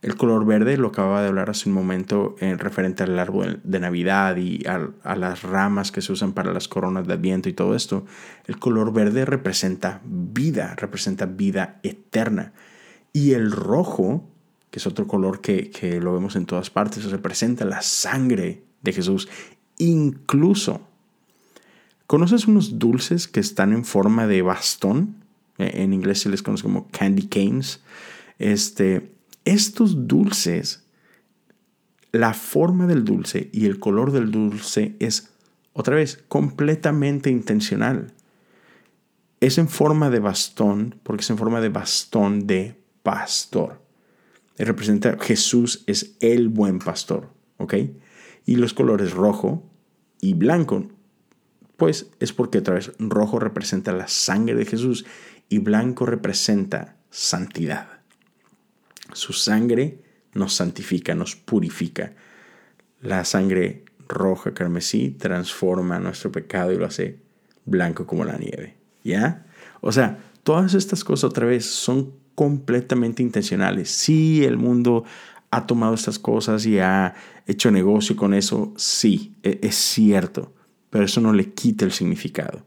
El 0.00 0.16
color 0.16 0.46
verde, 0.46 0.76
lo 0.76 0.88
acababa 0.88 1.22
de 1.22 1.28
hablar 1.28 1.50
hace 1.50 1.68
un 1.68 1.74
momento, 1.74 2.36
en 2.38 2.58
referente 2.58 3.02
al 3.02 3.18
árbol 3.18 3.60
de 3.64 3.80
Navidad 3.80 4.36
y 4.36 4.64
a, 4.66 5.14
las 5.16 5.42
ramas 5.42 5.90
que 5.90 6.02
se 6.02 6.12
usan 6.12 6.32
para 6.32 6.52
las 6.52 6.68
coronas 6.68 7.06
de 7.06 7.14
Adviento 7.14 7.48
y 7.48 7.52
todo 7.52 7.74
esto. 7.74 8.06
El 8.46 8.58
color 8.58 8.92
verde 8.92 9.24
representa 9.24 10.00
vida, 10.04 10.74
representa 10.76 11.26
vida 11.26 11.80
eterna. 11.82 12.52
Y 13.12 13.32
el 13.32 13.50
rojo 13.50 14.24
que 14.70 14.78
es 14.78 14.86
otro 14.86 15.06
color 15.06 15.40
que, 15.40 15.98
lo 16.00 16.12
vemos 16.12 16.36
en 16.36 16.46
todas 16.46 16.70
partes, 16.70 17.10
representa 17.10 17.64
la 17.64 17.82
sangre 17.82 18.62
de 18.82 18.92
Jesús. 18.92 19.28
Incluso, 19.78 20.80
¿conoces 22.06 22.46
unos 22.46 22.78
dulces 22.78 23.28
que 23.28 23.40
están 23.40 23.72
en 23.72 23.84
forma 23.84 24.26
de 24.26 24.42
bastón? 24.42 25.16
E, 25.56 25.82
en 25.82 25.92
inglés 25.92 26.20
se 26.20 26.28
les 26.28 26.42
conoce 26.42 26.64
como 26.64 26.88
candy 26.90 27.28
canes. 27.28 27.80
Este, 28.38 29.10
estos 29.44 30.08
dulces, 30.08 30.84
la 32.12 32.34
forma 32.34 32.86
del 32.86 33.04
dulce 33.04 33.50
y 33.52 33.66
el 33.66 33.78
color 33.78 34.12
del 34.12 34.30
dulce 34.30 34.96
es, 34.98 35.30
otra 35.72 35.96
vez, 35.96 36.24
completamente 36.28 37.30
intencional. 37.30 38.12
Es 39.40 39.58
en 39.58 39.68
forma 39.68 40.10
de 40.10 40.18
bastón 40.18 40.96
porque 41.02 41.22
es 41.22 41.30
en 41.30 41.38
forma 41.38 41.60
de 41.60 41.68
bastón 41.68 42.46
de 42.46 42.80
pastor 43.02 43.88
representa 44.64 45.16
Jesús 45.20 45.84
es 45.86 46.16
el 46.20 46.48
buen 46.48 46.78
pastor, 46.78 47.30
¿ok? 47.58 47.74
Y 48.44 48.56
los 48.56 48.74
colores 48.74 49.12
rojo 49.12 49.62
y 50.20 50.34
blanco, 50.34 50.88
pues 51.76 52.10
es 52.18 52.32
porque 52.32 52.58
otra 52.58 52.74
vez 52.74 52.92
rojo 52.98 53.38
representa 53.38 53.92
la 53.92 54.08
sangre 54.08 54.54
de 54.54 54.64
Jesús 54.64 55.06
y 55.48 55.58
blanco 55.58 56.06
representa 56.06 56.96
santidad. 57.10 57.97
Su 59.12 59.32
sangre 59.32 60.02
nos 60.34 60.54
santifica, 60.54 61.14
nos 61.14 61.36
purifica. 61.36 62.12
La 63.00 63.24
sangre 63.24 63.84
roja 64.08 64.54
carmesí 64.54 65.10
transforma 65.10 65.98
nuestro 65.98 66.32
pecado 66.32 66.72
y 66.72 66.76
lo 66.76 66.86
hace 66.86 67.18
blanco 67.64 68.06
como 68.06 68.24
la 68.24 68.36
nieve. 68.36 68.76
¿Ya? 69.04 69.46
O 69.80 69.92
sea, 69.92 70.18
todas 70.42 70.74
estas 70.74 71.04
cosas 71.04 71.24
otra 71.24 71.46
vez 71.46 71.66
son 71.66 72.12
completamente 72.34 73.22
intencionales. 73.22 73.90
Sí, 73.90 74.44
el 74.44 74.56
mundo 74.56 75.04
ha 75.50 75.66
tomado 75.66 75.94
estas 75.94 76.18
cosas 76.18 76.66
y 76.66 76.78
ha 76.78 77.14
hecho 77.46 77.70
negocio 77.70 78.16
con 78.16 78.34
eso, 78.34 78.72
sí, 78.76 79.34
e, 79.42 79.58
es 79.62 79.74
cierto, 79.74 80.52
pero 80.90 81.04
eso 81.04 81.20
no 81.20 81.32
le 81.32 81.52
quita 81.52 81.84
el 81.84 81.92
significado. 81.92 82.64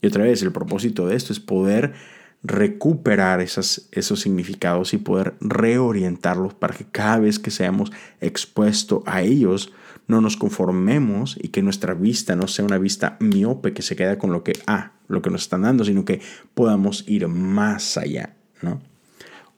Y 0.00 0.06
otra 0.06 0.24
vez, 0.24 0.42
el 0.42 0.52
propósito 0.52 1.06
de 1.06 1.16
esto 1.16 1.32
es 1.32 1.40
poder 1.40 1.94
recuperar 2.42 3.40
esos 3.40 3.88
significados 4.20 4.94
y 4.94 4.98
poder 4.98 5.34
reorientarlos 5.40 6.54
para 6.54 6.74
que 6.74 6.84
cada 6.84 7.20
vez 7.20 7.38
que 7.38 7.50
seamos 7.50 7.92
expuestos 8.20 9.02
a 9.06 9.22
ellos, 9.22 9.72
no 10.08 10.20
nos 10.20 10.36
conformemos 10.36 11.38
y 11.40 11.48
que 11.48 11.62
nuestra 11.62 11.94
vista 11.94 12.34
no 12.34 12.48
sea 12.48 12.64
una 12.64 12.78
vista 12.78 13.16
miope 13.20 13.72
que 13.72 13.82
se 13.82 13.94
queda 13.94 14.18
con 14.18 14.32
lo 14.32 14.42
que, 14.42 14.54
ah, 14.66 14.92
lo 15.08 15.22
que 15.22 15.30
nos 15.30 15.42
están 15.42 15.62
dando, 15.62 15.84
sino 15.84 16.04
que 16.04 16.20
podamos 16.54 17.04
ir 17.06 17.28
más 17.28 17.96
allá, 17.96 18.34
¿no? 18.60 18.80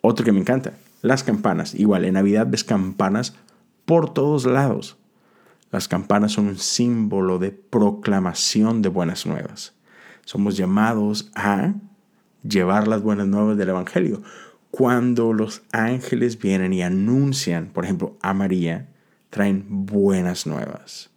Otro 0.03 0.25
que 0.25 0.33
me 0.33 0.41
encanta, 0.41 0.75
las 1.01 1.25
campanas. 1.25 1.75
Igual, 1.75 2.05
en 2.05 2.15
Navidad 2.15 2.47
ves 2.49 2.63
campanas 2.63 3.35
por 3.87 4.13
todos 4.13 4.45
lados. 4.45 4.99
Las 5.71 5.89
campanas 5.89 6.33
son 6.33 6.47
un 6.47 6.59
símbolo 6.59 7.39
de 7.39 7.51
proclamación 7.51 8.83
de 8.83 8.91
buenas 8.91 9.27
nuevas. 9.27 9.73
Somos 10.25 10.57
llamados 10.57 11.31
a 11.35 11.75
llevar 12.49 12.89
las 12.89 13.03
buenas 13.03 13.27
nuevas 13.27 13.57
del 13.57 13.71
Evangelio. 13.71 14.23
Cuando 14.71 15.33
los 15.33 15.63
ángeles 15.73 16.39
vienen 16.39 16.73
y 16.73 16.83
anuncian, 16.83 17.71
por 17.73 17.85
ejemplo, 17.85 18.17
a 18.21 18.35
María, 18.35 18.89
traen 19.31 19.65
buenas 19.69 20.47
nuevas. 20.47 21.11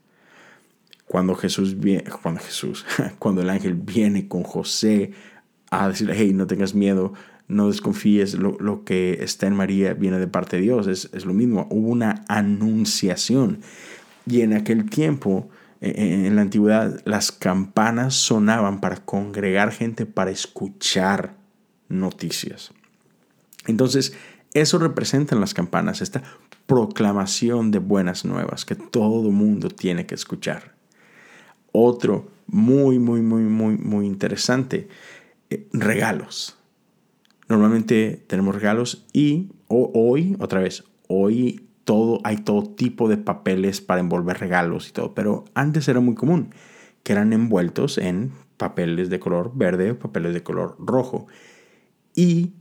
Cuando 1.05 1.35
Jesús 1.35 1.75
cuando 2.21 2.41
Jesús, 2.41 2.85
cuando 3.19 3.41
el 3.41 3.49
ángel 3.49 3.75
viene 3.75 4.27
con 4.27 4.43
José 4.43 5.11
a 5.69 5.87
decirle, 5.87 6.15
hey, 6.17 6.33
no 6.33 6.47
tengas 6.47 6.75
miedo, 6.75 7.13
no 7.47 7.67
desconfíes, 7.67 8.35
lo, 8.35 8.83
que 8.83 9.19
está 9.21 9.47
en 9.47 9.55
María 9.55 9.93
viene 9.93 10.19
de 10.19 10.27
parte 10.27 10.57
de 10.57 10.63
Dios, 10.63 10.87
es, 10.87 11.09
es 11.13 11.25
lo 11.25 11.33
mismo, 11.33 11.67
hubo 11.69 11.89
una 11.89 12.25
anunciación. 12.27 13.59
Y 14.25 14.41
en 14.41 14.53
aquel 14.53 14.89
tiempo, 14.89 15.49
en 15.81 16.35
la 16.35 16.41
antigüedad, 16.41 17.01
las 17.05 17.31
campanas 17.31 18.15
sonaban 18.15 18.79
para 18.79 18.97
congregar 18.97 19.71
gente, 19.71 20.05
para 20.05 20.31
escuchar 20.31 21.35
noticias. 21.89 22.71
Entonces, 23.67 24.13
eso 24.53 24.79
representan 24.79 25.39
las 25.39 25.53
campanas, 25.53 26.01
esta 26.01 26.23
proclamación 26.65 27.71
de 27.71 27.79
buenas 27.79 28.25
nuevas 28.25 28.65
que 28.65 28.75
todo 28.75 29.31
mundo 29.31 29.69
tiene 29.69 30.05
que 30.05 30.15
escuchar. 30.15 30.73
Otro 31.71 32.31
muy, 32.47 32.97
muy, 32.97 33.21
muy, 33.21 33.43
muy, 33.43 33.77
muy 33.77 34.05
interesante, 34.05 34.87
eh, 35.49 35.67
regalos. 35.73 36.57
Normalmente 37.47 38.23
tenemos 38.27 38.55
regalos 38.55 39.05
y 39.13 39.51
hoy, 39.67 40.35
otra 40.39 40.59
vez, 40.59 40.83
hoy 41.07 41.66
todo, 41.87 42.19
hay 42.25 42.35
todo 42.35 42.63
tipo 42.63 43.07
de 43.07 43.15
papeles 43.15 43.79
para 43.79 44.01
envolver 44.01 44.37
regalos 44.37 44.89
y 44.89 44.91
todo, 44.91 45.15
pero 45.15 45.45
antes 45.53 45.87
era 45.87 46.01
muy 46.01 46.15
común 46.15 46.49
que 47.01 47.13
eran 47.13 47.31
envueltos 47.31 47.97
en 47.97 48.33
papeles 48.57 49.09
de 49.09 49.21
color 49.21 49.53
verde 49.55 49.91
o 49.91 49.97
papeles 49.97 50.33
de 50.33 50.43
color 50.43 50.75
rojo 50.79 51.27
y 52.13 52.51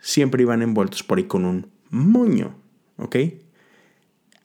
siempre 0.00 0.42
iban 0.42 0.62
envueltos 0.62 1.02
por 1.02 1.18
ahí 1.18 1.24
con 1.24 1.44
un 1.44 1.72
moño, 1.90 2.54
¿ok? 2.98 3.16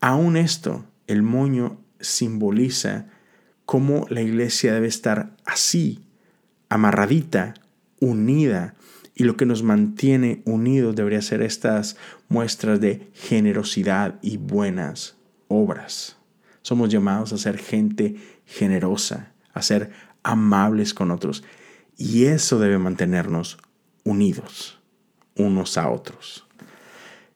Aún 0.01 0.36
esto, 0.36 0.84
el 1.06 1.21
moño 1.21 1.77
simboliza 1.99 3.10
cómo 3.67 4.08
la 4.10 4.21
iglesia 4.21 4.73
debe 4.73 4.88
estar 4.88 5.36
así, 5.45 6.08
amarradita, 6.69 7.53
unida, 7.99 8.73
y 9.19 9.23
lo 9.23 9.36
que 9.36 9.47
nos 9.47 9.63
mantiene 9.63 10.43
unidos 10.45 10.95
debería 10.95 11.23
ser 11.23 11.41
estas 11.41 11.97
muestras 12.30 12.80
de 12.80 13.10
generosidad 13.15 14.19
y 14.21 14.38
buenas 14.38 15.17
obras. 15.47 16.17
Somos 16.62 16.89
llamados 16.89 17.34
a 17.34 17.39
ser 17.39 17.58
gente 17.58 18.17
generosa, 18.45 19.34
a 19.56 19.63
ser 19.63 19.89
amables 20.21 20.93
con 20.93 21.10
otros. 21.10 21.43
Y 21.97 22.25
eso 22.25 22.60
debe 22.60 22.77
mantenernos 22.77 23.58
unidos 24.03 24.80
unos 25.36 25.80
a 25.80 25.89
otros. 25.89 26.45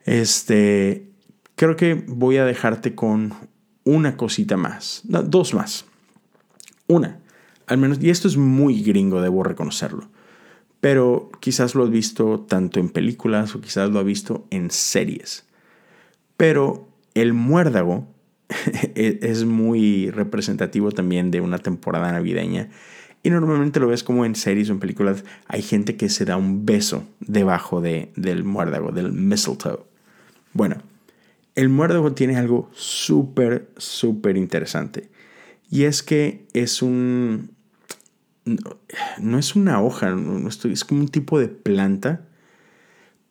Este, 0.05 1.09
creo 1.55 1.75
que 1.77 1.95
voy 1.95 2.37
a 2.37 2.45
dejarte 2.45 2.93
con 2.93 3.33
una 3.85 4.17
cosita 4.17 4.55
más, 4.55 5.01
dos 5.03 5.55
más. 5.55 5.85
Una, 6.85 7.21
al 7.65 7.79
menos, 7.79 7.97
y 7.99 8.11
esto 8.11 8.27
es 8.27 8.37
muy 8.37 8.83
gringo, 8.83 9.19
debo 9.19 9.41
reconocerlo 9.41 10.11
pero 10.81 11.29
quizás 11.39 11.75
lo 11.75 11.83
has 11.83 11.91
visto 11.91 12.39
tanto 12.39 12.79
en 12.79 12.89
películas 12.89 13.55
o 13.55 13.61
quizás 13.61 13.89
lo 13.91 13.99
has 13.99 14.05
visto 14.05 14.45
en 14.49 14.71
series. 14.71 15.45
Pero 16.37 16.89
el 17.13 17.33
muérdago 17.33 18.07
e-, 18.95 19.19
es 19.21 19.45
muy 19.45 20.09
representativo 20.09 20.91
también 20.91 21.31
de 21.31 21.39
una 21.39 21.59
temporada 21.59 22.11
navideña. 22.11 22.69
Y 23.23 23.29
normalmente 23.29 23.79
lo 23.79 23.87
ves 23.87 24.03
como 24.03 24.25
en 24.25 24.33
series 24.33 24.69
o 24.69 24.73
en 24.73 24.79
películas. 24.79 25.23
Hay 25.47 25.61
gente 25.61 25.95
que 25.95 26.09
se 26.09 26.25
da 26.25 26.35
un 26.35 26.65
beso 26.65 27.07
debajo 27.19 27.79
de, 27.79 28.11
del 28.15 28.43
muérdago, 28.43 28.91
del 28.91 29.13
mistletoe. 29.13 29.83
Bueno, 30.53 30.77
el 31.53 31.69
muérdago 31.69 32.13
tiene 32.13 32.37
algo 32.37 32.71
súper, 32.73 33.69
súper 33.77 34.35
interesante. 34.35 35.11
Y 35.69 35.83
es 35.83 36.01
que 36.01 36.47
es 36.53 36.81
un, 36.81 37.51
no, 38.45 39.37
es 39.37 39.55
una 39.55 39.81
hoja, 39.81 40.11
no, 40.11 40.47
es 40.47 40.85
como 40.85 41.01
un 41.01 41.09
tipo 41.09 41.39
de 41.39 41.47
planta, 41.47 42.27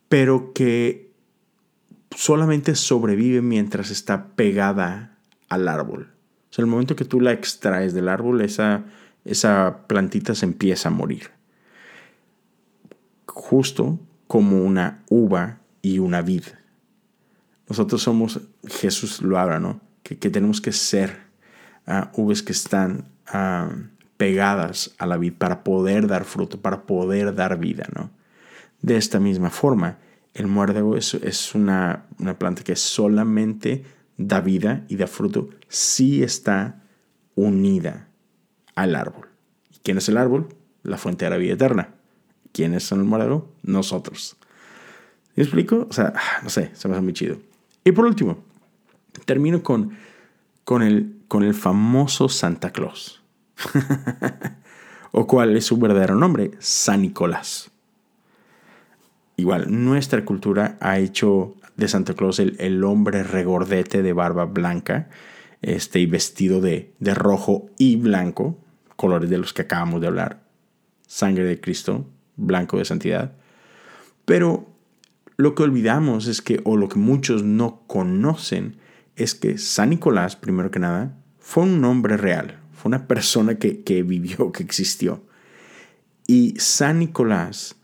pero 0.09 0.53
que 0.53 1.11
solamente 2.15 2.75
sobrevive 2.75 3.43
mientras 3.43 3.91
está 3.91 4.29
pegada 4.35 5.19
al 5.49 5.69
árbol. 5.69 6.13
O 6.51 6.53
sea, 6.53 6.65
el 6.65 6.71
momento 6.71 6.97
que 6.97 7.05
tú 7.05 7.21
la 7.21 7.33
extraes 7.33 7.95
del 7.95 8.09
árbol, 8.09 8.41
esa, 8.41 8.85
esa 9.25 9.87
plantita 9.87 10.35
se 10.35 10.47
empieza 10.47 10.89
a 10.89 10.93
morir. 10.93 11.31
Justo 13.27 14.01
como 14.27 14.65
una 14.65 15.03
uva 15.09 15.61
y 15.83 15.99
una 15.99 16.23
vid. 16.23 16.45
Nosotros 17.69 18.03
somos, 18.03 18.41
Jesús 18.67 19.23
lo 19.23 19.39
habla, 19.39 19.61
¿no? 19.61 19.81
Que, 20.03 20.17
tenemos 20.17 20.61
que 20.61 20.73
ser 20.73 21.19
uh, 21.87 22.21
uvas 22.21 22.43
que 22.43 22.51
están 22.51 23.05
ah, 23.29 23.71
pegadas 24.21 24.95
a 24.99 25.07
la 25.07 25.17
vid 25.17 25.33
para 25.33 25.65
poder 25.65 26.07
dar 26.07 26.27
fruto, 26.27 26.61
para 26.61 26.83
poder 26.83 27.35
dar 27.35 27.59
vida, 27.59 27.89
¿no? 27.97 28.11
De 28.83 28.99
esta 28.99 29.19
misma 29.19 29.49
forma, 29.49 29.97
el 30.35 30.47
muérdago 30.47 30.95
es, 30.95 31.15
es 31.15 31.55
una, 31.55 32.05
una, 32.19 32.39
planta 32.39 32.63
que 32.63 32.77
solamente 32.77 33.83
da 34.19 34.43
vida 34.43 34.85
y 34.89 34.97
da 34.97 35.07
fruto 35.07 35.49
si 35.69 36.23
está 36.23 36.83
unida 37.35 38.09
al 38.75 38.95
árbol. 38.95 39.29
¿Quién 39.83 39.97
es 39.97 40.11
el 40.11 40.19
árbol? 40.19 40.49
La 40.83 40.99
fuente 40.99 41.25
de 41.25 41.31
la 41.31 41.39
vida 41.39 41.55
eterna. 41.55 41.95
¿Quiénes 42.53 42.83
son 42.83 43.01
el 43.01 43.07
muérdago? 43.07 43.51
Nosotros. 43.63 44.37
¿Me 45.35 45.45
explico? 45.45 45.87
O 45.89 45.95
sea, 45.95 46.13
no 46.43 46.51
sé, 46.51 46.73
se 46.75 46.89
me 46.89 46.95
hace 46.95 47.03
muy 47.03 47.15
chido. 47.15 47.39
Y 47.85 47.93
por 47.93 48.05
último, 48.05 48.45
termino 49.25 49.63
con, 49.63 49.97
con, 50.65 50.83
el, 50.83 51.23
con 51.27 51.43
el 51.43 51.55
famoso 51.55 52.29
Santa 52.29 52.71
Claus. 52.71 53.20
¿O 55.13 55.27
cuál 55.27 55.57
es 55.57 55.67
su 55.67 55.77
verdadero 55.79 56.15
nombre? 56.15 56.53
San 56.59 57.03
Nicolás. 57.03 57.71
Igual, 59.37 59.67
nuestra 59.69 60.25
cultura 60.25 60.77
ha 60.81 60.99
hecho 60.99 61.55
de 61.77 61.89
Santa 61.89 62.15
Claus 62.15 62.39
el, 62.39 62.85
hombre 62.85 63.23
regordete 63.23 64.03
de 64.03 64.13
barba 64.13 64.45
blanca 64.45 65.09
este, 65.63 65.99
y 65.99 66.07
vestido 66.07 66.61
de, 66.61 66.93
de 66.99 67.15
rojo 67.15 67.71
y 67.79 67.97
blanco, 67.97 68.59
colores 68.97 69.31
de 69.31 69.39
los 69.39 69.53
que 69.53 69.63
acabamos 69.63 70.01
de 70.01 70.09
hablar. 70.09 70.43
Sangre 71.07 71.45
de 71.45 71.61
Cristo, 71.61 72.07
blanco 72.37 72.79
de 72.79 72.85
santidad. 72.85 73.33
Pero 74.27 74.69
lo 75.37 75.55
que 75.55 75.63
olvidamos 75.63 76.27
es 76.27 76.43
que, 76.43 76.61
o 76.65 76.77
lo 76.77 76.89
que 76.89 76.99
muchos 76.99 77.43
no 77.43 77.83
conocen, 77.87 78.77
es 79.17 79.35
que 79.35 79.59
San 79.59 79.91
Nicolás, 79.91 80.37
primero 80.37 80.71
que 80.71 80.79
nada, 80.79 81.17
fue 81.39 81.65
un 81.65 81.81
nombre 81.81 82.17
real, 82.17 82.59
fue 82.81 82.89
una 82.89 83.07
persona 83.07 83.59
que, 83.59 84.03
vivió, 84.03 84.53
que 84.53 84.63
existió. 84.63 85.23
Y 86.27 86.55
San 86.57 87.01
Nicolás 87.01 87.77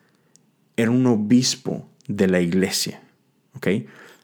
era 0.75 0.91
un 0.91 1.05
obispo 1.05 1.87
de 2.09 2.29
la 2.29 2.41
iglesia. 2.41 3.03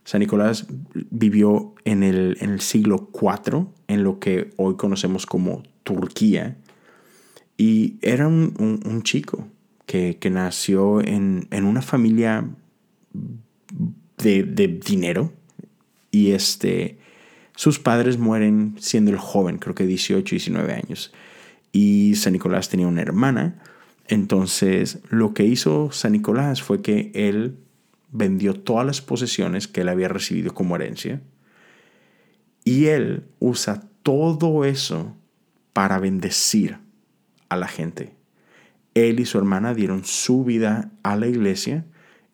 San 0.05 0.21
Nicolás 0.21 0.67
vivió 1.11 1.75
en 1.85 2.03
el, 2.03 2.39
en 2.41 2.51
el, 2.51 2.61
siglo 2.61 3.11
IV, 3.13 3.67
en 3.87 4.03
lo 4.03 4.19
que 4.19 4.51
hoy 4.57 4.77
conocemos 4.77 5.27
como 5.27 5.63
Turquía, 5.83 6.57
y 7.59 7.99
era 8.01 8.27
un, 8.27 9.03
chico 9.03 9.47
que, 9.85 10.17
nació 10.31 11.03
en, 11.03 11.49
una 11.53 11.83
familia 11.83 12.49
de, 14.17 14.43
de, 14.43 14.69
dinero, 14.69 15.33
y 16.11 16.31
este, 16.31 16.99
sus 17.55 17.79
padres 17.79 18.19
mueren 18.19 18.77
siendo 18.79 19.11
el 19.11 19.19
joven, 19.19 19.59
creo 19.59 19.75
que 19.75 19.87
18, 19.87 20.31
19 20.31 20.73
años. 20.73 21.12
y 21.75 22.17
San 22.17 22.35
Nicolás 22.35 22.69
tenía 22.69 22.87
una 22.87 23.01
hermana. 23.01 23.62
Entonces 24.09 24.99
lo 25.09 25.33
que 25.33 25.45
hizo 25.45 25.91
San 25.91 26.12
Nicolás 26.12 26.62
fue 26.62 26.83
que 26.83 27.11
él 27.15 27.57
vendió 28.11 28.55
todas 28.55 28.85
las 28.85 29.01
posesiones 29.01 29.69
que 29.69 29.81
él 29.81 29.88
había 29.88 30.09
recibido 30.09 30.53
como 30.53 30.77
herencia 30.77 31.23
y 32.65 32.87
él 32.87 33.25
usa 33.38 33.83
todo 34.03 34.65
eso 34.65 35.17
para 35.73 35.99
bendecir 35.99 36.79
a 37.49 37.57
la 37.57 37.69
gente. 37.69 38.15
Él 38.95 39.21
y 39.21 39.27
su 39.27 39.38
hermana 39.38 39.75
dieron 39.75 40.05
su 40.05 40.45
vida 40.45 40.91
a 41.03 41.17
la 41.17 41.27
iglesia. 41.27 41.87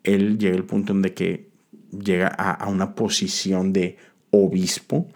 Él 0.02 0.38
llega 0.38 0.56
al 0.56 0.64
punto 0.64 0.92
en 0.92 1.02
que 1.02 1.48
llega 1.90 2.28
a, 2.28 2.68
una 2.68 2.94
posición 2.94 3.72
de 3.72 3.96
obispo. 4.30 5.08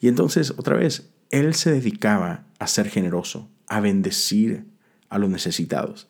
Y 0.00 0.08
entonces, 0.08 0.52
otra 0.56 0.76
vez, 0.76 1.10
él 1.30 1.54
se 1.54 1.72
dedicaba 1.72 2.44
a 2.58 2.66
ser 2.66 2.88
generoso, 2.88 3.48
a 3.66 3.80
bendecir 3.80 4.66
a 5.08 5.18
los 5.18 5.30
necesitados. 5.30 6.08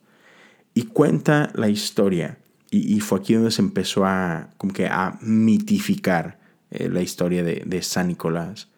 Y 0.74 0.84
cuenta 0.84 1.50
la 1.54 1.68
historia, 1.68 2.38
y, 2.70 3.00
fue 3.00 3.18
aquí 3.18 3.34
donde 3.34 3.50
se 3.50 3.62
empezó 3.62 4.04
a, 4.06 4.50
como 4.56 4.72
que 4.72 4.86
a 4.86 5.18
mitificar 5.20 6.38
eh, 6.70 6.88
la 6.88 7.02
historia 7.02 7.42
de, 7.42 7.82
San 7.82 8.08
Nicolás, 8.08 8.68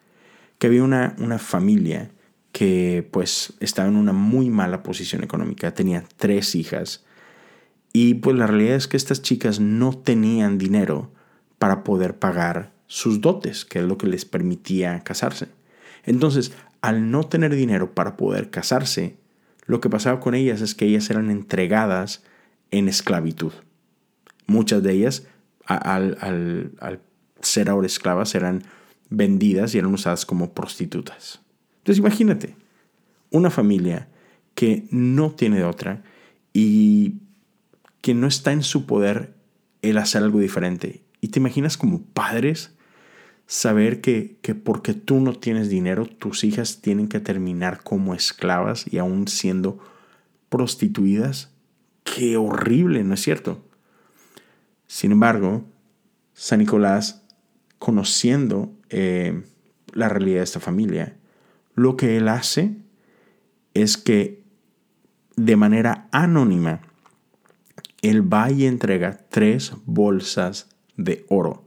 que 0.57 0.67
había 0.67 0.83
una, 0.83 1.15
una 1.19 1.37
familia 1.37 2.09
que 2.51 3.07
pues 3.11 3.53
estaba 3.59 3.87
en 3.87 3.95
una 3.95 4.13
muy 4.13 4.49
mala 4.49 4.81
posición 4.81 5.23
económica, 5.23 5.73
tenía 5.73 6.03
tres 6.17 6.55
hijas, 6.55 7.03
y 7.93 8.15
pues 8.15 8.35
la 8.35 8.47
realidad 8.47 8.75
es 8.75 8.87
que 8.87 8.97
estas 8.97 9.21
chicas 9.21 9.59
no 9.59 9.95
tenían 9.95 10.57
dinero 10.57 11.11
para 11.59 11.83
poder 11.83 12.17
pagar 12.17 12.72
sus 12.87 13.21
dotes, 13.21 13.65
que 13.65 13.79
es 13.79 13.85
lo 13.85 13.97
que 13.97 14.07
les 14.07 14.25
permitía 14.25 14.99
casarse. 15.01 15.47
Entonces, 16.03 16.51
al 16.81 17.11
no 17.11 17.23
tener 17.23 17.55
dinero 17.55 17.93
para 17.93 18.17
poder 18.17 18.49
casarse, 18.49 19.17
lo 19.65 19.79
que 19.79 19.89
pasaba 19.89 20.19
con 20.19 20.35
ellas 20.35 20.61
es 20.61 20.75
que 20.75 20.85
ellas 20.85 21.09
eran 21.09 21.29
entregadas 21.31 22.23
en 22.71 22.89
esclavitud. 22.89 23.53
Muchas 24.45 24.83
de 24.83 24.91
ellas, 24.91 25.25
al, 25.65 26.17
al 26.19 27.01
ser 27.41 27.69
ahora 27.69 27.87
esclavas, 27.87 28.35
eran 28.35 28.63
vendidas 29.09 29.73
y 29.73 29.77
eran 29.77 29.93
usadas 29.93 30.25
como 30.25 30.53
prostitutas. 30.53 31.39
Entonces 31.77 31.99
imagínate, 31.99 32.55
una 33.31 33.49
familia 33.49 34.07
que 34.55 34.85
no 34.91 35.31
tiene 35.31 35.63
otra 35.63 36.03
y 36.53 37.15
que 38.01 38.13
no 38.13 38.27
está 38.27 38.51
en 38.51 38.63
su 38.63 38.85
poder 38.85 39.33
el 39.81 39.97
hacer 39.97 40.23
algo 40.23 40.39
diferente. 40.39 41.01
Y 41.23 41.29
te 41.29 41.39
imaginas 41.39 41.77
como 41.77 42.01
padres 42.01 42.75
saber 43.47 44.01
que, 44.01 44.35
que 44.41 44.55
porque 44.55 44.93
tú 44.93 45.21
no 45.21 45.33
tienes 45.33 45.69
dinero, 45.69 46.05
tus 46.05 46.43
hijas 46.43 46.81
tienen 46.81 47.07
que 47.07 47.21
terminar 47.21 47.81
como 47.81 48.13
esclavas 48.13 48.83
y 48.91 48.97
aún 48.97 49.29
siendo 49.29 49.79
prostituidas. 50.49 51.53
Qué 52.03 52.35
horrible, 52.35 53.05
¿no 53.05 53.13
es 53.13 53.21
cierto? 53.21 53.65
Sin 54.85 55.13
embargo, 55.13 55.63
San 56.33 56.59
Nicolás 56.59 57.23
conociendo 57.79 58.73
eh, 58.89 59.45
la 59.93 60.09
realidad 60.09 60.39
de 60.39 60.43
esta 60.43 60.59
familia, 60.59 61.15
lo 61.73 61.95
que 61.95 62.17
él 62.17 62.27
hace 62.27 62.75
es 63.73 63.95
que 63.95 64.43
de 65.37 65.55
manera 65.55 66.09
anónima, 66.11 66.81
él 68.01 68.21
va 68.21 68.51
y 68.51 68.65
entrega 68.65 69.21
tres 69.29 69.71
bolsas 69.85 70.72
de 70.97 71.25
oro 71.29 71.63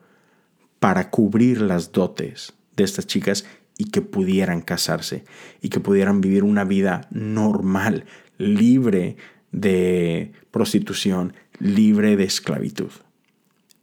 para 0.81 1.11
cubrir 1.11 1.61
las 1.61 1.93
dotes 1.93 2.55
de 2.77 2.85
estas 2.85 3.07
chicas 3.07 3.45
y 3.79 3.87
que 3.87 4.03
pudieran 4.03 4.62
casarse 4.62 5.25
y 5.61 5.69
que 5.69 5.81
pudieran 5.81 6.21
vivir 6.21 6.45
una 6.45 6.65
vida 6.65 7.09
normal, 7.11 8.05
libre 8.39 9.17
de 9.53 10.33
prostitución, 10.51 11.35
libre 11.59 12.17
de 12.17 12.25
esclavitud. 12.25 12.91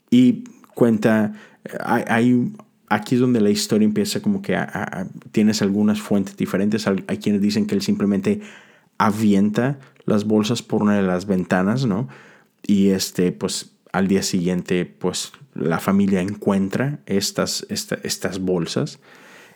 Y 0.10 0.44
cuenta 0.76 1.34
hay, 1.80 2.54
aquí 2.90 3.16
es 3.16 3.22
donde 3.22 3.42
la 3.42 3.50
historia 3.50 3.86
empieza 3.86 4.22
como 4.22 4.42
que 4.42 4.58
tienes 5.32 5.62
algunas 5.62 6.02
fuentes 6.02 6.38
diferentes. 6.38 6.88
Hay 6.88 7.18
quienes 7.18 7.42
dicen 7.42 7.66
que 7.66 7.76
él 7.76 7.82
simplemente 7.82 8.42
avienta 8.98 9.80
las 10.06 10.26
bolsas 10.26 10.62
por 10.62 10.84
una 10.84 10.96
de 10.96 11.04
las 11.04 11.26
ventanas, 11.26 11.86
¿no? 11.86 12.08
Y 12.66 12.90
este, 12.90 13.32
pues 13.32 13.73
al 13.94 14.08
día 14.08 14.24
siguiente, 14.24 14.86
pues 14.86 15.32
la 15.54 15.80
familia 15.80 16.20
encuentra 16.20 17.00
estas, 17.06 17.66
estas 17.70 18.40
bolsas. 18.40 19.00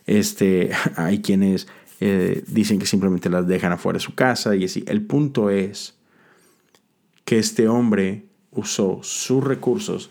Este, 0.06 0.70
hay 0.96 1.20
quienes 1.20 1.68
eh, 2.00 2.42
dicen 2.46 2.78
que 2.78 2.86
simplemente 2.86 3.28
las 3.28 3.46
dejan 3.46 3.72
afuera 3.72 3.98
de 3.98 4.04
su 4.04 4.14
casa 4.14 4.56
y 4.56 4.64
así. 4.64 4.84
El 4.86 5.02
punto 5.02 5.50
es 5.50 5.98
que 7.24 7.38
este 7.38 7.68
hombre 7.68 8.26
usó 8.52 9.00
sus 9.02 9.44
recursos 9.44 10.10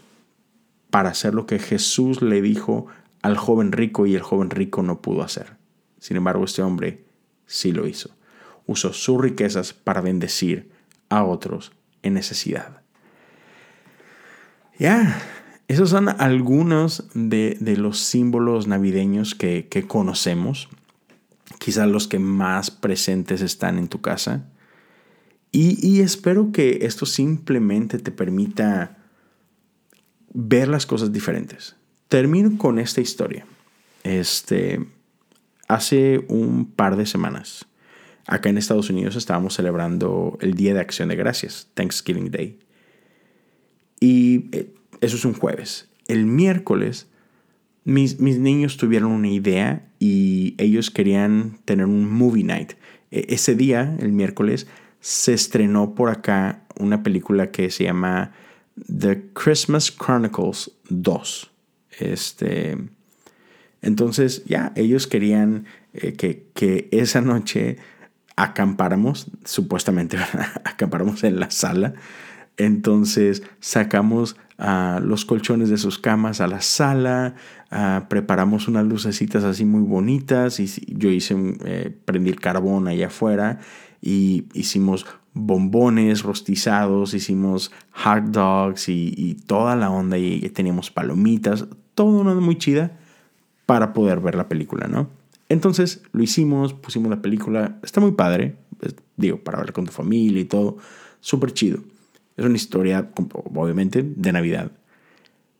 para 0.92 1.10
hacer 1.10 1.34
lo 1.34 1.48
que 1.48 1.58
Jesús 1.58 2.22
le 2.22 2.42
dijo 2.42 2.88
al 3.22 3.38
joven 3.38 3.72
rico 3.72 4.06
y 4.06 4.16
el 4.16 4.22
joven 4.22 4.50
rico 4.50 4.84
no 4.84 5.02
pudo 5.02 5.24
hacer. 5.24 5.56
Sin 6.00 6.18
embargo, 6.18 6.44
este 6.44 6.62
hombre 6.62 7.06
sí 7.46 7.72
lo 7.72 7.88
hizo. 7.88 8.12
Usó 8.66 8.92
sus 8.92 9.20
riquezas 9.22 9.74
para 9.74 10.02
bendecir 10.02 10.70
a 11.10 11.24
otros 11.24 11.72
en 12.04 12.14
necesidad. 12.14 12.82
Ya, 14.80 15.22
esos 15.68 15.90
son 15.90 16.10
algunos 16.10 17.06
de, 17.14 17.58
los 17.78 18.00
símbolos 18.00 18.68
navideños 18.68 19.36
que, 19.36 19.86
conocemos. 19.88 20.70
Quizás 21.60 21.88
los 21.88 22.08
que 22.08 22.20
más 22.20 22.72
presentes 22.72 23.42
están 23.42 23.78
en 23.78 23.88
tu 23.88 24.02
casa. 24.02 24.46
Y, 25.52 25.78
y 25.86 26.02
espero 26.02 26.52
que 26.52 26.80
esto 26.84 27.06
simplemente 27.06 27.98
te 28.00 28.12
permita 28.12 28.98
ver 30.34 30.68
las 30.68 30.86
cosas 30.86 31.12
diferentes. 31.12 31.76
Termino 32.10 32.58
con 32.58 32.80
esta 32.80 33.02
historia. 33.02 33.46
Este, 34.04 34.86
hace 35.68 36.24
un 36.30 36.66
par 36.66 36.96
de 36.96 37.06
semanas, 37.06 37.66
acá 38.26 38.50
en 38.50 38.58
Estados 38.58 38.90
Unidos 38.90 39.16
estábamos 39.16 39.56
celebrando 39.56 40.38
el 40.40 40.54
Día 40.54 40.74
de 40.74 40.80
Acción 40.80 41.10
de 41.10 41.16
Gracias, 41.16 41.68
Thanksgiving 41.74 42.32
Day. 42.32 42.60
Y 44.00 44.50
eh, 44.52 44.74
eso 45.02 45.16
es 45.16 45.26
un 45.26 45.34
jueves. 45.34 45.90
El 46.08 46.26
miércoles, 46.26 47.08
mis, 47.84 48.20
mis 48.20 48.40
niños 48.40 48.78
tuvieron 48.78 49.12
una 49.12 49.30
idea 49.30 49.90
y 50.00 50.56
ellos 50.58 50.92
querían 50.92 51.60
tener 51.66 51.86
un 51.86 52.10
movie 52.10 52.44
night. 52.44 52.74
E, 53.12 53.26
ese 53.30 53.56
día, 53.56 53.96
el 54.00 54.12
miércoles, 54.12 54.68
se 55.00 55.34
estrenó 55.34 55.96
por 55.96 56.10
acá 56.10 56.64
una 56.80 57.04
película 57.04 57.52
que 57.52 57.70
se 57.70 57.86
llama 57.86 58.34
The 58.86 59.30
Christmas 59.34 59.92
Chronicles 59.92 60.72
2. 60.90 61.52
Este, 62.00 62.78
entonces, 63.82 64.44
ya, 64.46 64.74
ellos 64.76 65.08
querían 65.08 65.66
eh, 65.94 66.14
que, 66.14 66.90
esa 66.92 67.22
noche 67.22 67.78
acampáramos, 68.36 69.32
supuestamente, 69.46 70.18
acampáramos 70.64 71.24
en 71.24 71.40
la 71.40 71.50
sala. 71.52 71.94
Entonces 72.58 73.44
sacamos 73.60 74.36
los 74.58 75.26
colchones 75.26 75.70
de 75.70 75.78
sus 75.78 76.00
camas 76.00 76.42
a 76.42 76.48
la 76.48 76.62
sala, 76.62 77.36
preparamos 78.10 78.68
unas 78.68 78.86
lucecitas 78.86 79.44
así 79.44 79.66
muy 79.66 79.82
bonitas 79.82 80.60
y 80.60 80.68
yo 80.88 81.10
hice, 81.10 81.36
eh, 81.66 81.96
prendí 82.06 82.32
el 82.32 82.40
carbón 82.40 82.88
allá 82.88 83.08
afuera 83.08 83.60
y 84.02 84.46
hicimos 84.54 85.06
bombones 85.34 86.24
rostizados, 86.24 87.14
hicimos 87.14 87.72
hot 87.92 88.24
dogs 88.26 88.90
y, 88.90 89.38
toda 89.46 89.76
la 89.76 89.92
onda 89.92 90.18
y 90.18 90.42
teníamos 90.50 90.90
palomitas, 90.90 91.68
todo 91.94 92.08
una 92.08 92.34
muy 92.34 92.58
chida 92.58 92.98
para 93.68 93.94
poder 93.94 94.20
ver 94.20 94.36
la 94.36 94.50
película, 94.50 94.88
¿no? 94.88 95.10
Entonces 95.50 96.02
lo 96.12 96.24
hicimos, 96.24 96.74
pusimos 96.74 97.10
la 97.10 97.22
película, 97.22 97.78
está 97.84 98.02
muy 98.02 98.12
padre, 98.12 98.56
digo, 99.16 99.40
para 99.40 99.60
ver 99.60 99.74
con 99.74 99.86
tu 99.86 99.92
familia 99.92 100.42
y 100.42 100.46
todo, 100.46 100.78
súper 101.22 101.54
chido. 101.54 101.80
Es 102.38 102.46
una 102.46 102.56
historia, 102.56 103.10
obviamente, 103.34 104.04
de 104.04 104.32
Navidad. 104.32 104.72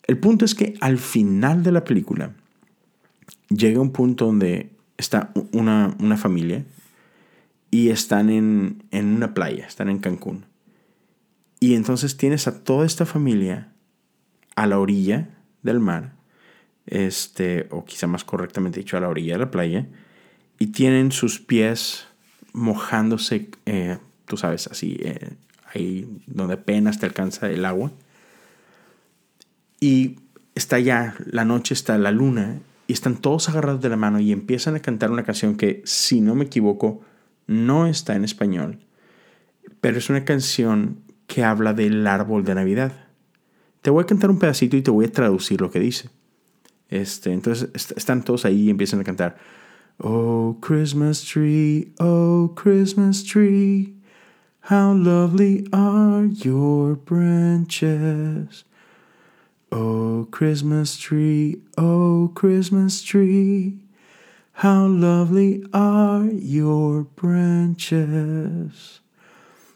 El 0.04 0.18
punto 0.20 0.46
es 0.46 0.56
que 0.56 0.76
al 0.80 1.00
final 1.00 1.64
de 1.64 1.72
la 1.72 1.84
película 1.84 2.34
llega 3.50 3.82
un 3.82 3.92
punto 3.92 4.26
donde 4.26 4.70
está 4.98 5.32
una, 5.52 5.96
una 6.00 6.18
familia 6.18 6.64
y 7.72 7.90
están 7.90 8.30
en, 8.30 8.84
una 8.92 9.34
playa, 9.34 9.66
están 9.66 9.90
en 9.90 10.00
Cancún. 10.00 10.46
Y 11.60 11.76
entonces 11.76 12.18
tienes 12.18 12.48
a 12.48 12.64
toda 12.64 12.86
esta 12.86 13.06
familia 13.06 13.74
a 14.56 14.68
la 14.68 14.80
orilla 14.80 15.30
del 15.64 15.80
mar, 15.80 16.14
este, 16.86 17.68
o 17.72 17.84
quizá 17.84 18.08
más 18.08 18.24
correctamente 18.24 18.80
dicho, 18.80 18.98
a 18.98 19.02
la 19.02 19.10
orilla 19.10 19.34
de 19.34 19.40
la 19.40 19.52
playa, 19.52 19.88
y 20.60 20.68
tienen 20.68 21.12
sus 21.12 21.40
pies 21.40 22.08
mojándose, 22.54 23.50
eh, 23.66 23.98
tú 24.26 24.38
sabes, 24.38 24.68
así, 24.68 24.98
eh, 25.02 25.32
ahí 25.74 26.22
donde 26.28 26.56
apenas 26.56 27.00
te 27.00 27.06
alcanza 27.06 27.50
el 27.50 27.66
agua. 27.66 27.92
Y 29.80 30.20
está 30.56 30.80
ya, 30.80 31.16
la 31.26 31.46
noche 31.46 31.74
está 31.74 31.98
la 31.98 32.12
luna, 32.12 32.60
y 32.88 32.94
están 32.94 33.18
todos 33.18 33.50
agarrados 33.50 33.82
de 33.82 33.90
la 33.90 33.98
mano 33.98 34.20
y 34.20 34.32
empiezan 34.32 34.76
a 34.76 34.80
cantar 34.80 35.12
una 35.12 35.24
canción 35.24 35.56
que, 35.56 35.82
si 35.86 36.22
no 36.22 36.36
me 36.36 36.46
equivoco, 36.46 37.02
no 37.46 37.86
está 37.86 38.16
en 38.16 38.24
español, 38.24 38.80
pero 39.82 39.98
es 39.98 40.10
una 40.10 40.24
canción 40.24 41.02
que 41.28 41.44
habla 41.44 41.74
del 41.74 42.08
árbol 42.08 42.46
de 42.46 42.56
Navidad. 42.56 42.94
Te 43.82 43.90
voy 43.90 44.04
a 44.04 44.08
cantar 44.08 44.30
un 44.30 44.40
pedacito 44.40 44.78
y 44.78 44.82
te 44.82 44.92
voy 44.92 45.06
a 45.06 45.12
traducir 45.12 45.60
lo 45.60 45.70
que 45.70 45.80
dice. 45.80 46.10
Este, 46.90 47.34
entonces 47.34 47.70
están 47.96 48.24
todos 48.24 48.46
ahí 48.46 48.64
y 48.64 48.70
empiezan 48.70 49.02
a 49.02 49.04
cantar. 49.04 49.38
Oh 49.98 50.58
Christmas 50.62 51.24
tree, 51.24 51.94
oh 52.00 52.54
Christmas 52.56 53.26
tree, 53.26 53.97
how 54.68 54.92
lovely 54.92 55.66
are 55.72 56.26
your 56.26 56.96
branches. 56.96 58.66
Oh 59.72 60.28
Christmas 60.30 60.98
tree, 60.98 61.62
oh 61.78 62.34
Christmas 62.36 63.02
tree, 63.02 63.80
how 64.52 64.88
lovely 64.88 65.64
are 65.74 66.26
your 66.26 67.06
branches. 67.16 69.00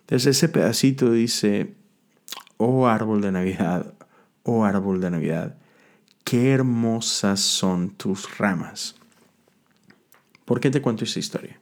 Desde 0.08 0.32
ese 0.32 0.50
pedacito 0.50 1.10
dice, 1.14 1.74
oh 2.58 2.86
árbol 2.86 3.22
de 3.22 3.32
Navidad, 3.32 3.94
oh 4.44 4.66
árbol 4.66 5.00
de 5.00 5.10
Navidad, 5.10 5.56
qué 6.26 6.52
hermosas 6.52 7.40
son 7.40 7.92
tus 7.92 8.38
ramas. 8.38 8.96
¿Por 10.44 10.60
qué 10.60 10.70
te 10.70 10.82
cuento 10.82 11.06
esta 11.06 11.20
historia? 11.20 11.61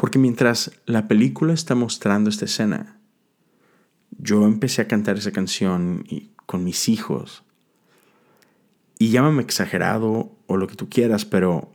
Porque 0.00 0.18
mientras 0.18 0.70
la 0.86 1.08
película 1.08 1.52
está 1.52 1.74
mostrando 1.74 2.30
esta 2.30 2.46
escena, 2.46 2.98
yo 4.16 4.46
empecé 4.46 4.80
a 4.80 4.88
cantar 4.88 5.18
esa 5.18 5.30
canción 5.30 6.06
con 6.46 6.64
mis 6.64 6.88
hijos. 6.88 7.44
Y 8.98 9.10
llámame 9.10 9.42
exagerado 9.42 10.34
o 10.46 10.56
lo 10.56 10.68
que 10.68 10.74
tú 10.74 10.88
quieras, 10.88 11.26
pero 11.26 11.70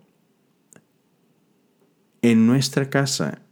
en 2.24 2.48
nuestra 2.48 2.90
casa 2.90 3.44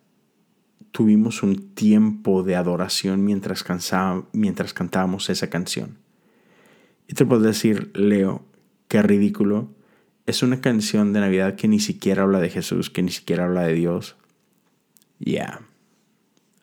tuvimos 0.89 1.43
un 1.43 1.75
tiempo 1.75 2.41
de 2.41 2.55
adoración 2.55 3.23
mientras, 3.23 3.63
mientras 4.31 4.73
cantábamos 4.73 5.29
esa 5.29 5.51
canción. 5.51 5.99
Y 7.07 7.13
te 7.13 7.27
puedo 7.27 7.41
decir, 7.41 7.91
Leo, 7.93 8.43
qué 8.87 9.03
ridículo. 9.03 9.69
Es 10.25 10.41
una 10.41 10.61
canción 10.61 11.13
de 11.13 11.19
Navidad 11.19 11.53
que 11.53 11.67
ni 11.67 11.79
siquiera 11.79 12.23
habla 12.23 12.39
de 12.39 12.49
Jesús, 12.49 12.89
que 12.89 13.03
ni 13.03 13.11
siquiera 13.11 13.45
habla 13.45 13.61
de 13.61 13.75
Dios. 13.75 14.17
Ya, 15.25 15.61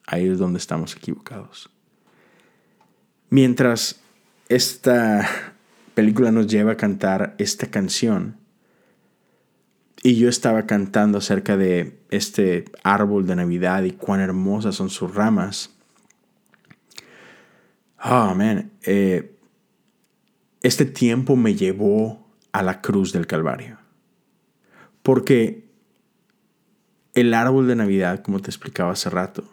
ahí 0.06 0.28
es 0.28 0.38
donde 0.38 0.58
estamos 0.58 0.94
equivocados. 0.94 1.70
Mientras 3.30 4.00
esta 4.48 5.28
película 5.94 6.30
nos 6.30 6.46
lleva 6.46 6.72
a 6.72 6.76
cantar 6.76 7.34
esta 7.38 7.68
canción, 7.68 8.40
y 10.02 10.16
yo 10.16 10.28
estaba 10.28 10.66
cantando 10.66 11.18
acerca 11.18 11.56
de 11.56 12.00
este 12.10 12.64
árbol 12.82 13.26
de 13.26 13.36
Navidad 13.36 13.82
y 13.82 13.92
cuán 13.92 14.20
hermosas 14.20 14.74
son 14.74 14.88
sus 14.88 15.14
ramas. 15.14 15.70
Oh, 18.02 18.34
man. 18.34 18.70
Eh, 18.82 19.36
este 20.62 20.86
tiempo 20.86 21.36
me 21.36 21.54
llevó 21.54 22.26
a 22.52 22.62
la 22.62 22.80
cruz 22.80 23.12
del 23.12 23.26
Calvario. 23.26 23.78
Porque 25.02 25.69
el 27.20 27.34
árbol 27.34 27.66
de 27.66 27.76
Navidad, 27.76 28.22
como 28.22 28.40
te 28.40 28.50
explicaba 28.50 28.92
hace 28.92 29.10
rato, 29.10 29.44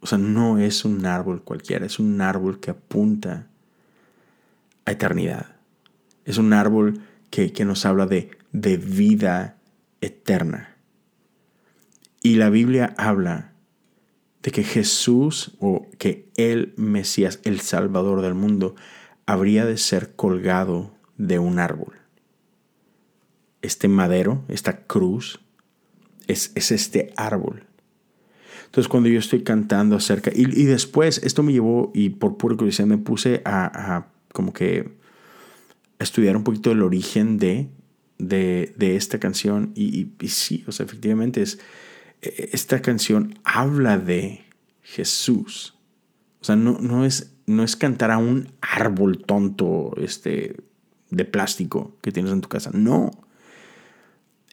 o 0.00 0.06
sea, 0.06 0.18
no 0.18 0.58
es 0.58 0.84
un 0.84 1.04
árbol 1.06 1.42
cualquiera, 1.42 1.86
es 1.86 1.98
un 1.98 2.20
árbol 2.20 2.60
que 2.60 2.70
apunta 2.70 3.46
a 4.84 4.92
eternidad. 4.92 5.56
Es 6.24 6.38
un 6.38 6.52
árbol 6.52 7.00
que, 7.30 7.52
que 7.52 7.64
nos 7.64 7.84
habla 7.84 8.06
de, 8.06 8.30
de 8.52 8.76
vida 8.76 9.56
eterna. 10.00 10.76
Y 12.22 12.36
la 12.36 12.50
Biblia 12.50 12.94
habla 12.96 13.52
de 14.42 14.50
que 14.50 14.62
Jesús 14.62 15.56
o 15.58 15.86
que 15.98 16.30
el 16.36 16.74
Mesías, 16.76 17.40
el 17.44 17.60
Salvador 17.60 18.22
del 18.22 18.34
mundo, 18.34 18.76
habría 19.26 19.64
de 19.66 19.76
ser 19.76 20.14
colgado 20.14 20.92
de 21.16 21.38
un 21.38 21.58
árbol. 21.58 21.94
Este 23.62 23.88
madero, 23.88 24.44
esta 24.48 24.84
cruz, 24.86 25.40
es, 26.28 26.52
este 26.54 27.12
árbol. 27.16 27.64
Entonces 28.66 28.88
cuando 28.88 29.08
yo 29.08 29.18
estoy 29.18 29.42
cantando 29.42 29.96
acerca, 29.96 30.30
y, 30.34 30.44
después 30.64 31.18
esto 31.24 31.42
me 31.42 31.52
llevó, 31.52 31.90
y 31.94 32.10
por 32.10 32.36
pura 32.36 32.56
curiosidad 32.56 32.86
me 32.86 32.98
puse 32.98 33.42
a, 33.44 34.06
como 34.32 34.52
que 34.52 34.90
estudiar 35.98 36.36
un 36.36 36.44
poquito 36.44 36.70
el 36.70 36.82
origen 36.82 37.38
de 37.38 37.68
de, 38.18 38.96
esta 38.96 39.18
canción 39.18 39.72
y, 39.74 40.08
sí, 40.28 40.64
o 40.66 40.72
sea, 40.72 40.84
efectivamente 40.86 41.42
es, 41.42 41.58
e, 42.22 42.50
esta 42.52 42.82
canción 42.82 43.38
habla 43.44 43.98
de 43.98 44.44
Jesús. 44.82 45.74
O 46.40 46.44
sea, 46.44 46.56
no, 46.56 46.78
no, 46.80 47.04
es, 47.04 47.34
no 47.46 47.62
es 47.62 47.76
cantar 47.76 48.10
a 48.10 48.18
un 48.18 48.52
árbol 48.60 49.24
tonto 49.24 49.92
este, 49.96 50.56
de 51.10 51.24
plástico 51.24 51.96
que 52.00 52.12
tienes 52.12 52.32
en 52.32 52.40
tu 52.40 52.48
casa. 52.48 52.70
No. 52.72 53.10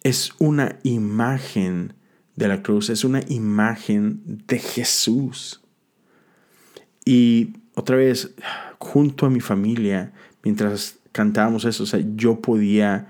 Es 0.05 0.33
una 0.37 0.77
imagen 0.83 1.93
de 2.35 2.47
la 2.47 2.61
cruz, 2.61 2.91
es 2.91 3.03
una 3.03 3.21
imagen 3.27 4.43
de 4.45 4.59
Jesús. 4.59 5.61
Y 7.03 7.55
otra 7.73 7.95
vez, 7.95 8.35
junto 8.77 9.25
a 9.25 9.31
mi 9.31 9.39
familia, 9.39 10.13
mientras 10.43 10.99
cantábamos 11.11 11.65
eso, 11.65 11.85
yo 12.15 12.39
podía 12.39 13.07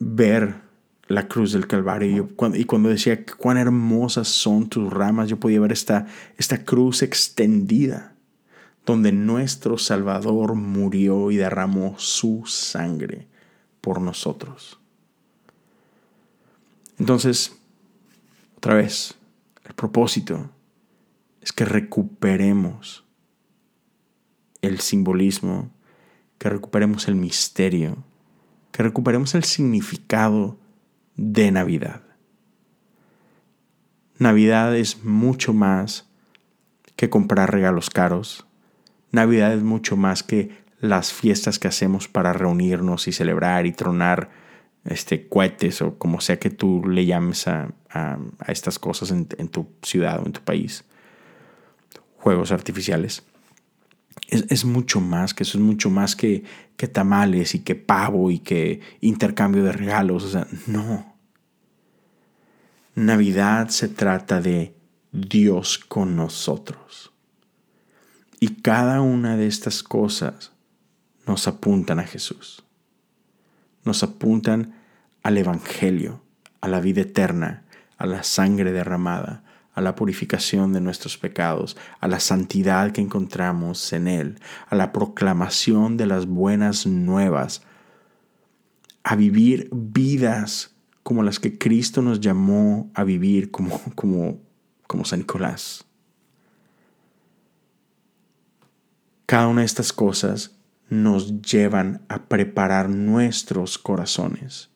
ver 0.00 0.56
la 1.06 1.28
cruz 1.28 1.52
del 1.52 1.68
Calvario. 1.68 2.28
Y 2.54 2.64
cuando 2.64 2.88
decía 2.88 3.24
cuán 3.24 3.56
hermosas 3.56 4.26
son 4.26 4.68
tus 4.68 4.92
ramas, 4.92 5.28
yo 5.28 5.38
podía 5.38 5.60
ver 5.60 5.70
esta, 5.70 6.08
esta 6.38 6.64
cruz 6.64 7.02
extendida, 7.02 8.16
donde 8.84 9.12
nuestro 9.12 9.78
Salvador 9.78 10.56
murió 10.56 11.30
y 11.30 11.36
derramó 11.36 11.94
su 11.98 12.42
sangre 12.46 13.28
por 13.80 14.00
nosotros. 14.00 14.80
Entonces, 16.98 17.56
otra 18.56 18.74
vez, 18.74 19.14
el 19.64 19.74
propósito 19.74 20.50
es 21.40 21.52
que 21.52 21.64
recuperemos 21.64 23.04
el 24.62 24.80
simbolismo, 24.80 25.70
que 26.38 26.48
recuperemos 26.48 27.08
el 27.08 27.14
misterio 27.14 28.04
que 28.78 28.84
recuperemos 28.84 29.34
el 29.34 29.42
significado 29.42 30.56
de 31.16 31.50
Navidad. 31.50 32.02
Navidad 34.18 34.76
es 34.76 35.02
mucho 35.02 35.52
más 35.52 36.08
que 36.94 37.10
comprar 37.10 37.52
regalos 37.52 37.90
caros. 37.90 38.46
Navidad 39.10 39.52
es 39.52 39.64
mucho 39.64 39.96
más 39.96 40.22
que 40.22 40.56
las 40.80 41.12
fiestas 41.12 41.58
que 41.58 41.66
hacemos 41.66 42.06
para 42.06 42.32
reunirnos 42.32 43.08
y 43.08 43.12
celebrar 43.12 43.66
y 43.66 43.72
tronar 43.72 44.30
este, 44.84 45.28
cohetes 45.28 45.82
o 45.82 45.98
como 45.98 46.20
sea 46.20 46.38
que 46.38 46.50
tú 46.50 46.86
le 46.86 47.06
llames 47.06 47.48
a, 47.48 47.72
estas 48.46 48.78
cosas 48.78 49.10
en, 49.10 49.26
en 49.38 49.48
tu 49.48 49.66
ciudad 49.82 50.20
o 50.22 50.26
en 50.26 50.32
tu 50.32 50.40
país. 50.42 50.84
Juegos 52.18 52.52
artificiales 52.52 53.22
es, 54.28 54.64
mucho 54.64 55.00
más 55.00 55.34
que 55.34 55.42
eso, 55.42 55.58
es 55.58 55.64
mucho 55.64 55.90
más 55.90 56.14
que, 56.14 56.44
que 56.76 56.88
tamales 56.88 57.54
y 57.54 57.60
que 57.60 57.74
pavo 57.74 58.30
y 58.30 58.40
que 58.40 58.80
intercambio 59.00 59.64
de 59.64 59.72
regalos. 59.72 60.24
O 60.24 60.28
sea, 60.28 60.46
no. 60.66 61.16
Navidad 62.94 63.68
se 63.68 63.88
trata 63.88 64.40
de 64.40 64.74
Dios 65.12 65.78
con 65.78 66.16
nosotros. 66.16 67.12
Y 68.40 68.60
cada 68.60 69.00
una 69.00 69.36
de 69.36 69.46
estas 69.46 69.82
cosas 69.82 70.52
nos 71.26 71.48
apuntan 71.48 71.98
a 71.98 72.06
Jesús. 72.06 72.64
Nos 73.84 74.02
apuntan 74.02 74.74
al 75.22 75.38
Evangelio, 75.38 76.22
a 76.60 76.68
la 76.68 76.80
vida 76.80 77.02
eterna, 77.02 77.64
a 77.96 78.06
la 78.06 78.22
sangre 78.22 78.72
derramada, 78.72 79.42
a 79.74 79.80
la 79.80 79.94
purificación 79.94 80.72
de 80.72 80.80
nuestros 80.80 81.18
pecados, 81.18 81.76
a 82.00 82.08
la 82.08 82.18
santidad 82.18 82.90
que 82.90 83.00
encontramos 83.00 83.92
en 83.92 84.08
Él, 84.08 84.40
a 84.68 84.74
la 84.74 84.92
proclamación 84.92 85.96
de 85.96 86.06
las 86.06 86.26
buenas 86.26 86.86
nuevas, 86.86 87.62
a 89.04 89.14
vivir 89.14 89.68
vidas 89.72 90.74
como 91.02 91.22
las 91.22 91.38
que 91.38 91.58
Cristo 91.58 92.02
nos 92.02 92.20
llamó 92.20 92.90
a 92.92 93.04
vivir 93.04 93.50
como, 93.50 93.80
como, 93.94 94.40
como 94.86 95.04
San 95.04 95.20
Nicolás. 95.20 95.84
Cada 99.26 99.48
una 99.48 99.60
de 99.60 99.66
estas 99.66 99.92
cosas 99.92 100.57
nos 100.90 101.42
llevan 101.42 102.02
a 102.08 102.24
preparar 102.24 102.88
nuestros 102.88 103.78
corazones. 103.78 104.70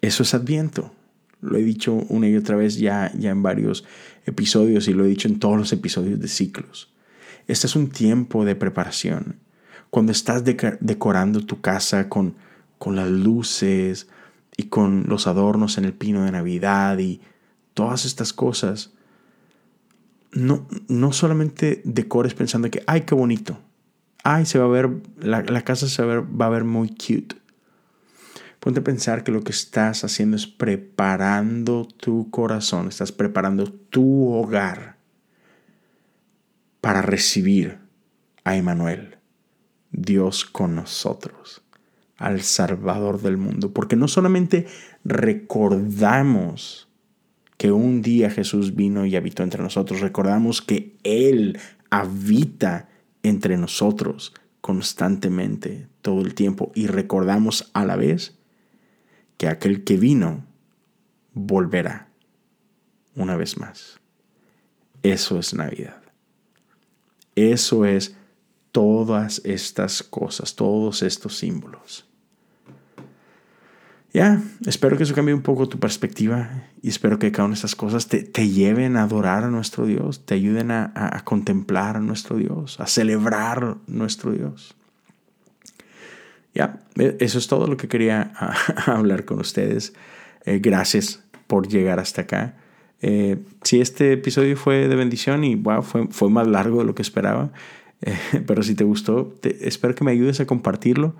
Eso 0.00 0.22
es 0.22 0.34
adviento. 0.34 0.92
Lo 1.40 1.58
he 1.58 1.62
dicho 1.62 1.94
una 2.08 2.28
y 2.28 2.36
otra 2.36 2.56
vez 2.56 2.78
ya, 2.78 3.12
ya 3.18 3.30
en 3.30 3.42
varios 3.42 3.84
episodios 4.26 4.88
y 4.88 4.94
lo 4.94 5.04
he 5.04 5.08
dicho 5.08 5.28
en 5.28 5.38
todos 5.38 5.58
los 5.58 5.72
episodios 5.72 6.20
de 6.20 6.28
ciclos. 6.28 6.92
Este 7.48 7.66
es 7.66 7.76
un 7.76 7.88
tiempo 7.88 8.44
de 8.44 8.54
preparación. 8.54 9.40
Cuando 9.90 10.12
estás 10.12 10.44
decorando 10.44 11.44
tu 11.44 11.60
casa 11.60 12.08
con, 12.08 12.36
con 12.78 12.96
las 12.96 13.10
luces 13.10 14.08
y 14.56 14.64
con 14.64 15.04
los 15.08 15.26
adornos 15.26 15.76
en 15.76 15.84
el 15.84 15.92
pino 15.92 16.24
de 16.24 16.32
Navidad 16.32 16.98
y 16.98 17.20
todas 17.74 18.04
estas 18.04 18.32
cosas, 18.32 18.92
no, 20.32 20.66
no 20.88 21.12
solamente 21.12 21.82
decores 21.84 22.34
pensando 22.34 22.70
que, 22.70 22.82
ay, 22.86 23.02
qué 23.02 23.14
bonito, 23.14 23.58
ay, 24.22 24.46
se 24.46 24.58
va 24.58 24.66
a 24.66 24.68
ver, 24.68 24.90
la, 25.18 25.62
casa 25.62 25.88
se 25.88 26.02
va 26.02 26.12
a 26.12 26.16
ver, 26.16 26.40
va 26.40 26.46
a 26.46 26.50
ver 26.50 26.64
muy 26.64 26.88
cute. 26.88 27.36
Ponte 28.60 28.80
a 28.80 28.84
pensar 28.84 29.24
que 29.24 29.32
lo 29.32 29.42
que 29.42 29.50
estás 29.50 30.04
haciendo 30.04 30.36
es 30.36 30.46
preparando 30.46 31.84
tu 31.84 32.30
corazón, 32.30 32.88
estás 32.88 33.10
preparando 33.10 33.72
tu 33.72 34.28
hogar 34.32 34.96
para 36.80 37.02
recibir 37.02 37.78
a 38.44 38.56
Emanuel, 38.56 39.18
Dios 39.90 40.44
con 40.44 40.76
nosotros, 40.76 41.62
al 42.18 42.42
Salvador 42.42 43.20
del 43.20 43.36
mundo. 43.36 43.72
Porque 43.72 43.96
no 43.96 44.06
solamente 44.06 44.66
recordamos 45.04 46.88
que 47.56 47.72
un 47.72 48.00
día 48.00 48.30
Jesús 48.30 48.76
vino 48.76 49.06
y 49.06 49.16
habitó 49.16 49.42
entre 49.42 49.62
nosotros, 49.62 50.00
recordamos 50.00 50.62
que 50.62 50.96
Él 51.02 51.58
habita 51.90 52.88
entre 53.22 53.56
nosotros 53.56 54.34
constantemente, 54.60 55.88
todo 56.02 56.20
el 56.20 56.34
tiempo, 56.34 56.70
y 56.74 56.86
recordamos 56.86 57.70
a 57.72 57.84
la 57.84 57.96
vez 57.96 58.38
que 59.36 59.48
aquel 59.48 59.84
que 59.84 59.96
vino 59.96 60.44
volverá 61.34 62.08
una 63.14 63.36
vez 63.36 63.58
más. 63.58 64.00
Eso 65.02 65.38
es 65.38 65.52
Navidad. 65.52 66.00
Eso 67.34 67.84
es 67.84 68.14
todas 68.70 69.40
estas 69.44 70.02
cosas, 70.02 70.54
todos 70.54 71.02
estos 71.02 71.38
símbolos. 71.38 72.06
Ya, 74.14 74.42
espero 74.66 74.98
que 74.98 75.04
eso 75.04 75.14
cambie 75.14 75.34
un 75.34 75.40
poco 75.40 75.68
tu 75.68 75.78
perspectiva 75.78 76.64
y 76.82 76.88
espero 76.88 77.18
que 77.18 77.32
cada 77.32 77.46
una 77.46 77.52
de 77.52 77.56
estas 77.56 77.74
cosas 77.74 78.08
te, 78.08 78.48
lleven 78.48 78.96
a 78.98 79.04
adorar 79.04 79.44
a 79.44 79.48
nuestro 79.48 79.86
Dios, 79.86 80.26
te 80.26 80.34
ayuden 80.34 80.70
a, 80.70 80.92
a 80.94 81.24
contemplar 81.24 81.96
a 81.96 82.00
nuestro 82.00 82.36
Dios, 82.36 82.78
a 82.78 82.86
celebrar 82.86 83.76
nuestro 83.86 84.32
Dios. 84.32 84.76
Ya, 86.54 86.80
e, 86.96 87.16
eso 87.20 87.38
es 87.38 87.48
todo 87.48 87.66
lo 87.66 87.76
que 87.76 87.88
quería 87.88 88.32
hablar 88.86 89.24
con 89.24 89.40
ustedes. 89.40 89.94
Eh, 90.44 90.58
gracias 90.60 91.22
por 91.46 91.68
llegar 91.68 91.98
hasta 91.98 92.22
acá. 92.22 92.56
Eh, 93.00 93.38
si 93.62 93.80
este 93.80 94.12
episodio 94.12 94.56
fue 94.56 94.88
de 94.88 94.96
bendición 94.96 95.44
y 95.44 95.54
wow, 95.54 95.82
fue, 95.82 96.06
fue 96.08 96.30
más 96.30 96.46
largo 96.46 96.80
de 96.80 96.84
lo 96.84 96.94
que 96.94 97.02
esperaba, 97.02 97.52
eh, 98.02 98.16
pero 98.46 98.62
si 98.62 98.74
te 98.74 98.84
gustó, 98.84 99.34
espero 99.42 99.94
que 99.94 100.04
me 100.04 100.12
ayudes 100.12 100.40
a 100.40 100.46
compartirlo. 100.46 101.14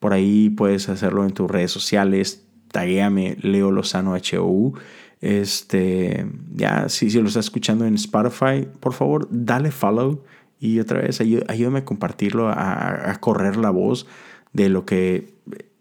Por 0.00 0.12
ahí 0.12 0.50
puedes 0.50 0.88
hacerlo 0.88 1.24
en 1.24 1.32
tus 1.32 1.48
redes 1.48 1.70
sociales. 1.70 2.44
Taguéame 2.72 3.36
Leo 3.40 3.70
Lozano 3.70 4.14
HOU. 4.14 4.74
Este, 5.20 6.26
ya, 6.54 6.88
si, 6.88 7.10
si 7.10 7.20
lo 7.20 7.28
estás 7.28 7.44
escuchando 7.44 7.84
en 7.84 7.94
Spotify, 7.94 8.66
por 8.80 8.94
favor, 8.94 9.28
dale 9.30 9.70
follow 9.70 10.24
y 10.60 10.78
otra 10.78 11.00
vez 11.00 11.20
ayúdame 11.20 11.78
a 11.78 11.84
compartirlo, 11.86 12.50
a, 12.50 13.16
correr 13.20 13.56
la 13.56 13.70
voz 13.70 14.06
de 14.52 14.68
lo 14.68 14.84
que 14.84 15.32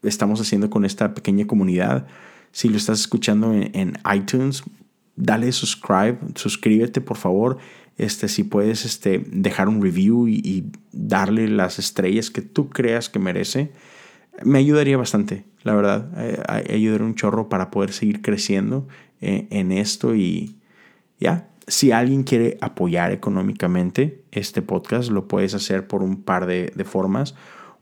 estamos 0.04 0.40
haciendo 0.40 0.70
con 0.70 0.86
esta 0.86 1.14
pequeña 1.14 1.46
comunidad. 1.46 2.08
Si 2.54 2.70
lo 2.70 2.78
estás 2.78 3.02
escuchando 3.02 3.54
en, 3.54 3.98
iTunes, 4.16 4.64
dale 5.18 5.52
subscribe, 5.52 6.20
suscríbete 6.36 7.02
por 7.02 7.18
favor. 7.18 7.58
Este, 7.98 8.30
si 8.30 8.46
puedes 8.46 8.86
este, 8.86 9.22
dejar 9.28 9.68
un 9.68 9.82
review 9.82 10.30
y, 10.30 10.72
darle 10.92 11.48
las 11.48 11.80
estrellas 11.80 12.30
que 12.30 12.42
tú 12.42 12.70
creas 12.70 13.10
que 13.10 13.20
merece, 13.20 13.72
me 14.44 14.60
ayudaría 14.60 14.98
bastante, 14.98 15.46
la 15.64 15.74
verdad. 15.76 16.10
Eh, 16.18 16.42
ayudaría 16.74 17.06
un 17.06 17.16
chorro 17.16 17.50
para 17.50 17.72
poder 17.72 17.92
seguir 17.92 18.22
creciendo 18.22 18.88
eh, 19.22 19.48
en 19.50 19.72
esto 19.72 20.16
y 20.16 20.58
ya. 21.20 21.48
Si 21.68 21.92
alguien 21.92 22.24
quiere 22.24 22.58
apoyar 22.62 23.12
económicamente 23.12 24.24
este 24.32 24.64
podcast, 24.64 25.12
lo 25.12 25.28
puedes 25.28 25.54
hacer 25.54 25.88
por 25.88 26.02
un 26.02 26.24
par 26.24 26.48
de, 26.48 26.74
de 26.76 26.84
formas. 26.84 27.36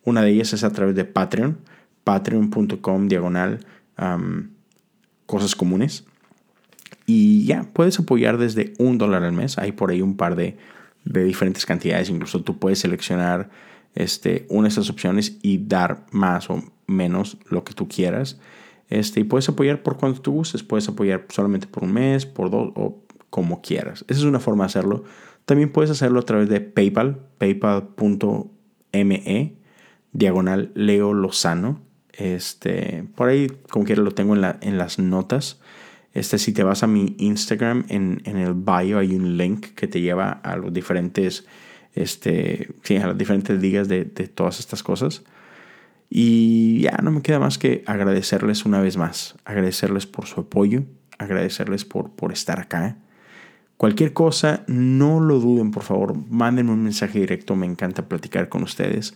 Una 0.03 0.21
de 0.21 0.31
ellas 0.31 0.51
es 0.51 0.65
a 0.65 0.73
través 0.73 0.93
de 0.95 1.05
Patreon, 1.05 1.59
patreon.com 2.03 3.07
diagonal 3.07 3.59
cosas 5.25 5.55
comunes. 5.55 6.05
Y 7.05 7.45
ya, 7.45 7.63
puedes 7.71 7.99
apoyar 7.99 8.37
desde 8.37 8.73
un 8.79 8.97
dólar 8.97 9.23
al 9.23 9.33
mes. 9.33 9.57
Hay 9.57 9.71
por 9.71 9.91
ahí 9.91 10.01
un 10.01 10.17
par 10.17 10.35
de, 10.35 10.57
diferentes 11.03 11.65
cantidades. 11.65 12.09
Incluso 12.09 12.41
tú 12.41 12.57
puedes 12.57 12.79
seleccionar 12.79 13.49
este, 13.97 14.45
una 14.49 14.63
de 14.63 14.69
estas 14.69 14.89
opciones 14.89 15.37
y 15.41 15.57
dar 15.57 16.05
más 16.11 16.49
o 16.49 16.63
menos 16.85 17.37
lo 17.49 17.63
que 17.63 17.73
tú 17.73 17.87
quieras. 17.87 18.39
Este, 18.89 19.19
y 19.19 19.23
puedes 19.23 19.49
apoyar 19.49 19.83
por 19.83 19.97
cuanto 19.97 20.21
tú 20.21 20.31
gustes. 20.31 20.63
Puedes 20.63 20.87
apoyar 20.87 21.25
solamente 21.29 21.67
por 21.67 21.83
un 21.83 21.93
mes, 21.93 22.25
por 22.25 22.49
dos 22.49 22.71
o 22.75 23.03
como 23.29 23.61
quieras. 23.61 24.05
Esa 24.07 24.19
es 24.19 24.25
una 24.25 24.39
forma 24.39 24.63
de 24.63 24.67
hacerlo. 24.67 25.03
También 25.45 25.71
puedes 25.71 25.91
hacerlo 25.91 26.19
a 26.19 26.23
través 26.23 26.47
de 26.49 26.61
PayPal, 26.61 27.19
paypal.me 27.37 27.87
diagonal 30.13 30.71
Leo 30.75 31.13
Lozano. 31.13 31.81
Este, 32.13 33.05
por 33.15 33.29
ahí, 33.29 33.47
como 33.69 33.85
quiera, 33.85 34.01
lo 34.01 34.11
tengo 34.11 34.35
en, 34.35 34.41
la, 34.41 34.57
en 34.61 34.77
las 34.77 34.99
notas. 34.99 35.59
Este, 36.13 36.37
si 36.37 36.51
te 36.51 36.63
vas 36.63 36.83
a 36.83 36.87
mi 36.87 37.15
Instagram, 37.19 37.85
en, 37.89 38.21
en, 38.25 38.37
el 38.37 38.53
bio 38.53 38.97
hay 38.97 39.15
un 39.15 39.37
link 39.37 39.67
que 39.75 39.87
te 39.87 40.01
lleva 40.01 40.31
a 40.31 40.55
los 40.55 40.73
diferentes, 40.73 41.45
este, 42.01 42.69
sí, 42.83 42.97
a 42.97 43.07
las 43.07 43.17
diferentes 43.17 43.59
ligas 43.61 43.87
de, 43.87 44.05
de 44.05 44.27
todas 44.27 44.59
estas 44.59 44.83
cosas. 44.83 45.23
Y 46.09 46.81
ya 46.81 46.99
no 47.03 47.11
me 47.11 47.21
queda 47.21 47.39
más 47.39 47.57
que 47.57 47.83
agradecerles 47.85 48.65
una 48.65 48.79
vez 48.79 48.97
más, 48.97 49.35
agradecerles 49.43 50.05
por 50.05 50.25
su 50.25 50.41
apoyo, 50.41 50.83
agradecerles 51.17 51.83
por, 51.83 52.11
por 52.11 52.31
estar 52.31 52.59
acá. 52.59 52.97
Cualquier 53.75 54.13
cosa, 54.13 54.63
no 54.67 55.19
lo 55.19 55.39
duden, 55.39 55.71
por 55.71 55.83
favor, 55.83 56.15
mándenme 56.29 56.71
un 56.71 56.83
mensaje 56.83 57.19
directo, 57.19 57.55
me 57.55 57.65
encanta 57.65 58.07
platicar 58.07 58.49
con 58.49 58.63
ustedes 58.63 59.15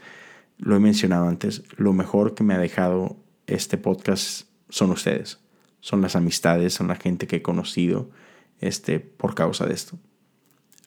lo 0.62 0.76
he 0.76 0.80
mencionado 0.80 1.28
antes, 1.28 1.64
lo 1.76 1.92
mejor 1.92 2.36
que 2.36 2.44
me 2.44 2.54
ha 2.54 2.60
dejado 2.60 3.18
este 3.48 3.78
podcast 3.78 4.48
son 4.70 4.92
ustedes, 4.92 5.40
son 5.82 6.02
las 6.02 6.16
amistades, 6.16 6.76
son 6.76 6.88
la 6.88 6.96
gente 6.96 7.26
que 7.26 7.38
he 7.38 7.42
conocido 7.42 8.12
este, 8.60 9.00
por 9.00 9.34
causa 9.34 9.66
de 9.66 9.74
esto. 9.74 9.98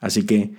Así 0.00 0.24
que 0.24 0.54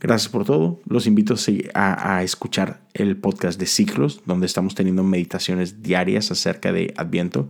gracias 0.00 0.30
por 0.30 0.44
todo. 0.44 0.80
Los 0.86 1.06
invito 1.06 1.34
a, 1.74 2.16
a 2.16 2.22
escuchar 2.22 2.80
el 2.94 3.16
podcast 3.16 3.58
de 3.58 3.66
ciclos, 3.66 4.22
donde 4.26 4.46
estamos 4.46 4.74
teniendo 4.74 5.02
meditaciones 5.04 5.82
diarias 5.82 6.30
acerca 6.30 6.72
de 6.72 6.94
Adviento. 6.96 7.48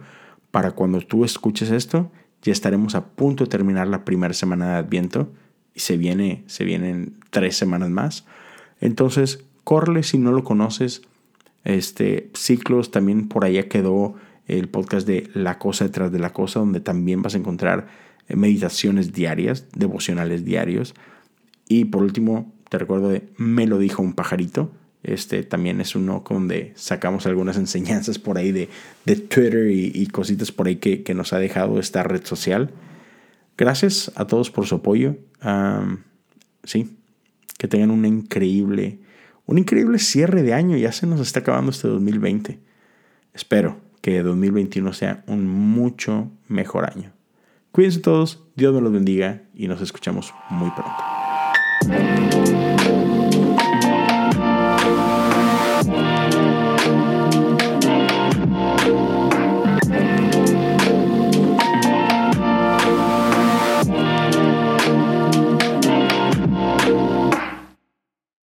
Para 0.50 0.72
cuando 0.72 1.00
tú 1.00 1.24
escuches 1.24 1.70
esto, 1.70 2.10
ya 2.42 2.52
estaremos 2.52 2.94
a 2.94 3.06
punto 3.06 3.44
de 3.44 3.50
terminar 3.50 3.88
la 3.88 4.04
primera 4.04 4.34
semana 4.34 4.72
de 4.72 4.76
Adviento 4.78 5.32
y 5.74 5.80
se 5.80 5.96
viene, 5.96 6.44
se 6.46 6.64
vienen 6.64 7.16
tres 7.30 7.56
semanas 7.56 7.90
más. 7.90 8.24
Entonces, 8.80 9.44
Corle 9.68 10.02
si 10.02 10.16
no 10.16 10.32
lo 10.32 10.44
conoces. 10.44 11.02
Este, 11.62 12.30
Ciclos 12.32 12.90
también 12.90 13.28
por 13.28 13.44
allá 13.44 13.68
quedó 13.68 14.14
el 14.46 14.70
podcast 14.70 15.06
de 15.06 15.28
La 15.34 15.58
cosa 15.58 15.84
detrás 15.84 16.10
de 16.10 16.18
la 16.18 16.32
cosa, 16.32 16.60
donde 16.60 16.80
también 16.80 17.20
vas 17.20 17.34
a 17.34 17.36
encontrar 17.36 17.86
meditaciones 18.28 19.12
diarias, 19.12 19.66
devocionales 19.74 20.46
diarios. 20.46 20.94
Y 21.68 21.86
por 21.86 22.02
último, 22.02 22.52
te 22.68 22.78
recuerdo 22.78 23.08
de 23.08 23.28
Me 23.36 23.66
lo 23.66 23.78
dijo 23.78 24.02
un 24.02 24.14
pajarito. 24.14 24.70
Este 25.02 25.42
también 25.44 25.80
es 25.80 25.94
uno 25.94 26.24
donde 26.28 26.72
sacamos 26.74 27.26
algunas 27.26 27.56
enseñanzas 27.56 28.18
por 28.18 28.36
ahí 28.36 28.50
de, 28.50 28.68
de 29.04 29.16
Twitter 29.16 29.70
y, 29.70 30.06
cositas 30.08 30.50
por 30.50 30.66
ahí 30.66 30.76
que, 30.76 31.02
que, 31.02 31.14
nos 31.14 31.32
ha 31.32 31.38
dejado 31.38 31.78
esta 31.78 32.02
red 32.02 32.24
social. 32.24 32.70
Gracias 33.56 34.10
a 34.16 34.26
todos 34.26 34.50
por 34.50 34.66
su 34.66 34.76
apoyo. 34.76 35.16
sí, 36.64 36.96
que 37.58 37.68
tengan 37.68 37.90
una 37.90 38.08
increíble 38.08 38.98
un 39.48 39.56
increíble 39.56 39.98
cierre 39.98 40.42
de 40.42 40.52
año, 40.52 40.76
ya 40.76 40.92
se 40.92 41.06
nos 41.06 41.20
está 41.20 41.40
acabando 41.40 41.70
este 41.70 41.88
2020. 41.88 42.58
Espero 43.32 43.80
que 44.02 44.22
2021 44.22 44.92
sea 44.92 45.24
un 45.26 45.46
mucho 45.46 46.30
mejor 46.48 46.84
año. 46.84 47.12
Cuídense 47.72 48.00
todos, 48.00 48.44
Dios 48.56 48.74
me 48.74 48.82
los 48.82 48.92
bendiga 48.92 49.44
y 49.54 49.66
nos 49.66 49.80
escuchamos 49.80 50.34
muy 50.50 50.70
pronto. 50.72 51.27
Thank 51.84 52.34
you. 52.34 52.47